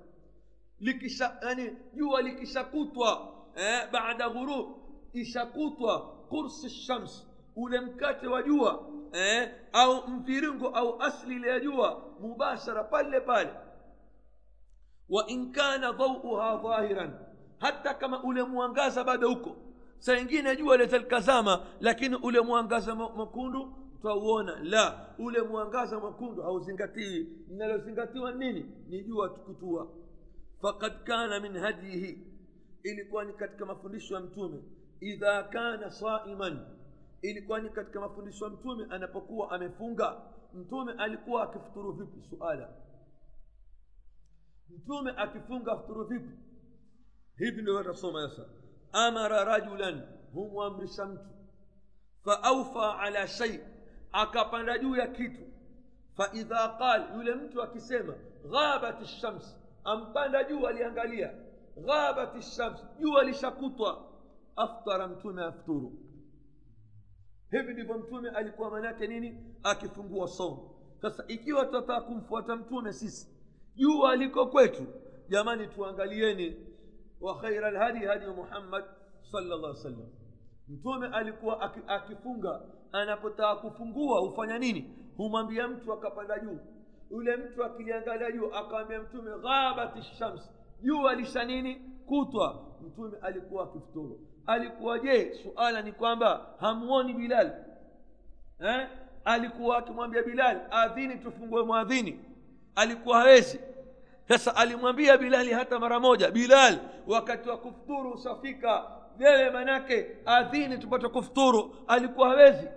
likisha 0.79 1.37
yani 1.41 1.71
jua 1.93 2.21
likishakutwa 2.21 3.33
eh, 3.55 3.87
baada 3.91 4.29
ghurub 4.29 4.67
ishakutwa 5.13 6.01
kursi 6.29 6.69
shams 6.69 7.27
ule 7.55 7.79
mkate 7.79 8.27
wa 8.27 8.43
jua 8.43 8.87
eh, 9.13 9.51
au 9.73 10.07
mviringo 10.07 10.67
au 10.67 11.01
asli 11.01 11.35
ile 11.35 11.49
ya 11.49 11.59
jua 11.59 12.03
mubashara 12.19 12.83
pale 12.83 13.19
pale 13.19 13.49
wa 15.09 15.27
in 15.27 15.51
kana 15.51 15.91
dhauha 15.91 16.57
dhahiran 16.63 17.13
hata 17.59 17.93
kama 17.93 18.23
ule 18.23 18.43
mwangaza 18.43 19.03
bado 19.03 19.29
huko 19.29 19.55
saa 20.01 20.17
ingine 20.17 20.55
jua 20.55 20.77
litakazama 20.77 21.65
lakini 21.79 22.15
ule 22.15 22.41
mwangaza 22.41 22.95
mwekundu 22.95 23.73
twauona 24.01 24.59
la 24.63 25.15
ule 25.19 25.41
mwangaza 25.41 25.99
mwekundu 25.99 26.41
hauzingatii. 26.41 27.27
Linalozingatiwa 27.49 28.31
nini? 28.31 28.65
Ni 28.89 29.03
jua 29.03 29.29
tukutua 29.29 29.87
fakad 30.61 31.03
kana 31.03 31.39
min 31.39 31.57
hadihi 31.57 32.27
ilikuwa 32.83 33.25
ni 33.25 33.33
katika 33.33 33.65
mafundisho 33.65 34.13
ya 34.15 34.19
mtume. 34.19 34.63
Idha 34.99 35.43
kana 35.43 35.91
saiman 35.91 36.59
ilikuwa 37.21 37.59
ni 37.61 37.69
katika 37.69 37.99
mafundisho 37.99 38.45
ya 38.45 38.51
mtume 38.51 38.85
anapokuwa 38.89 39.51
amefunga. 39.51 40.21
Mtume 40.53 40.91
alikuwa 40.97 41.43
akifuturu 41.43 41.91
vipi? 41.91 42.27
Suala. 42.29 42.69
Mtume 44.69 45.11
akifunga 45.17 45.77
futuru 45.77 46.03
vipi? 46.05 46.35
Hivi 47.37 47.61
ndio 47.61 47.75
watasoma 47.75 48.29
sasa 48.29 48.60
amara 48.93 49.43
rajulan 49.43 50.01
humwamrisha 50.33 51.05
mtu. 51.05 51.25
Faaufa 52.23 52.99
ala 52.99 53.27
shai 53.27 53.59
akapanda 54.11 54.77
juu 54.77 54.95
ya 54.95 55.07
kitu. 55.07 55.41
Faidha 56.17 56.67
qal 56.69 57.03
yule 57.15 57.35
mtu 57.35 57.61
akisema 57.61 58.13
ghabat 58.51 59.01
lshamsi 59.01 59.55
ampanda 59.83 60.43
juu 60.43 60.67
aliangalia. 60.67 61.33
Ghabat 61.85 62.35
lshamsi 62.35 62.83
jua 62.99 63.23
lishakutwa. 63.23 64.11
Aftara 64.55 65.07
mtume 65.07 65.43
afturu. 65.43 65.93
Hivi 67.51 67.73
ndivyo 67.73 67.97
mtume 67.97 68.29
alikuwa 68.29 68.71
maanaake 68.71 69.07
nini? 69.07 69.55
Akifungua 69.63 70.27
somo. 70.27 70.75
Sasa 71.01 71.23
ikiwa 71.27 71.65
tutataka 71.65 72.01
kumfuata 72.01 72.55
mtume 72.55 72.93
sisi 72.93 73.27
jua 73.75 74.15
liko 74.15 74.47
kwetu. 74.47 74.87
Jamani 75.29 75.67
tuangalieni 75.67 76.67
wa 77.21 77.39
khaira 77.41 77.71
lhadi 77.71 78.05
hadi 78.05 78.25
muhammad 78.25 78.83
salllah 79.31 79.57
alih 79.57 79.69
wasallam 79.69 80.07
mtume 80.67 81.07
alikuwa 81.07 81.61
akifunga 81.87 82.61
anapotaka 82.91 83.55
kufungua 83.55 84.19
hufanya 84.19 84.59
nini 84.59 84.95
humwambia 85.17 85.67
mtu 85.67 85.93
akapanda 85.93 86.39
juu 86.39 86.59
yule 87.11 87.35
mtu 87.37 87.63
akiliangalia 87.63 88.31
juu 88.31 88.45
akamwambia 88.53 89.01
mtume 89.01 89.31
ghabat 89.31 90.01
shams 90.01 90.51
jua 90.81 91.15
lisha 91.15 91.43
nini 91.43 91.75
kutwa 92.05 92.65
mtume 92.81 93.17
alikuwa 93.21 93.63
akifuturu 93.63 94.19
alikuwa 94.45 94.99
je 94.99 95.33
suala 95.33 95.81
ni 95.81 95.91
kwamba 95.91 96.55
hamuoni 96.59 97.13
bilal 97.13 97.65
eh? 98.59 98.87
alikuwa 99.25 99.77
akimwambia 99.77 100.23
bilal 100.23 100.61
adhini 100.71 101.15
tufungue 101.17 101.63
mwadhini 101.63 102.19
alikuwa 102.75 103.17
hawezi 103.19 103.59
sasa 104.37 104.55
alimwambia 104.55 105.17
bilali 105.17 105.53
hata 105.53 105.79
mara 105.79 105.99
moja 105.99 106.31
bilal 106.31 106.79
wakati 107.07 107.49
wa 107.49 107.57
kufuturu 107.57 108.11
usafika 108.11 108.83
wewe 109.19 109.49
manake 109.49 110.05
adhini 110.25 110.77
tupate 110.77 111.07
kufuturu 111.07 111.75
alikuwa 111.87 112.29
hawezi 112.29 112.67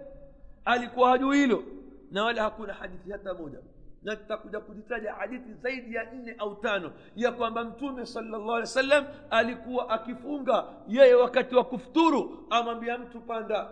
alikuwa 0.64 1.10
hajui 1.10 1.38
hilo 1.38 1.64
na 2.10 2.24
wala 2.24 2.42
hakuna 2.42 2.72
hadithi 2.74 3.10
hata 3.12 3.34
moja 3.34 3.58
na 4.02 4.16
tutakuja 4.16 4.60
kuzitaja 4.60 5.12
hadithi 5.12 5.52
zaidi 5.62 5.94
ya 5.94 6.04
nne 6.12 6.34
au 6.38 6.54
tano 6.56 6.92
ya 7.16 7.32
kwamba 7.32 7.64
mtume 7.64 8.06
salllah 8.06 8.40
alih 8.40 8.48
wa 8.48 8.66
sallam 8.66 9.04
alikuwa 9.30 9.88
akifunga 9.90 10.64
yeye 10.88 11.14
wakati 11.14 11.54
wa 11.54 11.64
kufuturu 11.64 12.46
amwambia 12.50 12.98
mtu 12.98 13.20
panda 13.20 13.68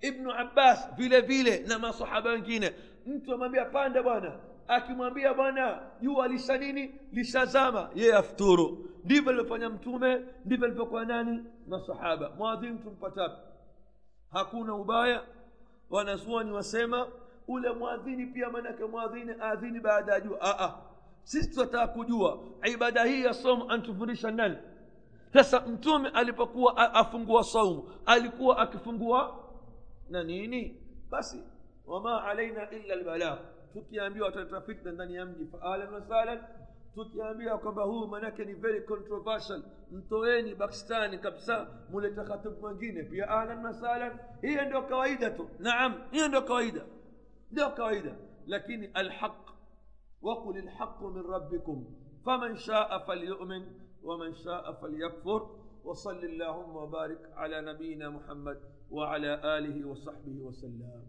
ibnu 0.00 0.32
abbas 0.32 0.94
vile 0.96 1.20
vile 1.20 1.58
na 1.58 1.78
masahaba 1.78 2.30
wengine 2.30 2.72
mtu 3.06 3.34
amwambia 3.34 3.64
panda 3.64 4.02
bwana 4.02 4.32
akimwambia 4.68 5.34
bwana 5.34 5.82
jua 6.00 6.28
lisha 6.28 6.58
nini 6.58 6.94
lishazama 7.12 7.90
yeye 7.94 8.14
afuturu 8.14 8.90
ndivyo 9.04 9.30
alivyofanya 9.32 9.70
mtume 9.70 10.24
ndivyo 10.44 10.66
alivyokuwa 10.66 11.04
nani 11.04 11.44
masahaba 11.68 12.30
mwadhini 12.30 12.78
tumpatapi 12.78 13.36
hakuna 14.32 14.74
ubaya 14.74 15.22
wanazuoni 15.90 16.52
wasema 16.52 17.08
ule 17.48 17.70
mwadhini 17.70 18.26
pia 18.26 18.50
maanake 18.50 18.84
mwadhini 18.84 19.32
aadhini 19.40 19.80
baada 19.80 20.12
ya 20.12 20.20
jua 20.20 20.78
sisi 21.24 21.50
tunataka 21.54 21.86
kujua 21.86 22.38
ibada 22.72 23.04
hii 23.04 23.24
ya 23.24 23.34
somo 23.34 23.70
antufundisha 23.70 24.30
nani 24.30 24.56
sasa 25.32 25.60
mtume 25.60 26.08
alipokuwa 26.08 26.94
afungua 26.94 27.44
saumu 27.44 27.90
alikuwa 28.06 28.58
akifungua 28.58 29.44
na 30.10 30.22
nini 30.22 30.80
basi 31.10 31.44
wama 31.86 32.24
alaina 32.24 32.70
illa 32.70 32.94
lbalagh 32.94 33.38
tukiambiwa 33.74 34.26
wataleta 34.26 34.60
fitna 34.60 34.92
ndani 34.92 35.14
ya 35.14 35.26
mji 35.26 35.46
faalan 35.46 35.94
wasalan 35.94 36.42
tukiambiwa 36.94 37.58
kwamba 37.58 37.82
huu 37.82 38.06
manake 38.06 38.44
ni 38.44 38.54
very 38.54 38.80
controversial 38.80 39.62
mtoeni 39.92 40.54
pakistani 40.54 41.18
kabisa 41.18 41.66
muleta 41.90 42.24
khatibu 42.24 42.54
mwingine 42.60 43.02
pia 43.02 43.28
ahlan 43.28 43.64
wasalan 43.64 44.18
hiyo 44.42 44.64
ndio 44.64 44.82
kawaida 44.82 45.30
tu 45.30 45.50
naam 45.58 45.94
hiyo 46.10 46.28
ndio 46.28 46.42
kawaida 46.42 46.84
ndio 47.50 47.70
kawaida 47.70 48.16
lakini 48.46 48.86
alhaq 48.86 49.34
وقل 50.22 50.58
الحق 50.58 51.02
من 51.02 51.20
ربكم 51.22 51.84
فمن 52.26 52.56
شاء 52.56 52.98
فليؤمن 53.06 53.62
ومن 54.02 54.34
شاء 54.34 54.72
فليكفر 54.72 55.50
وصل 55.84 56.24
اللهم 56.24 56.76
وبارك 56.76 57.18
على 57.36 57.60
نبينا 57.60 58.10
محمد 58.10 58.60
وعلى 58.90 59.58
اله 59.58 59.84
وصحبه 59.88 60.40
وسلم 60.40 61.02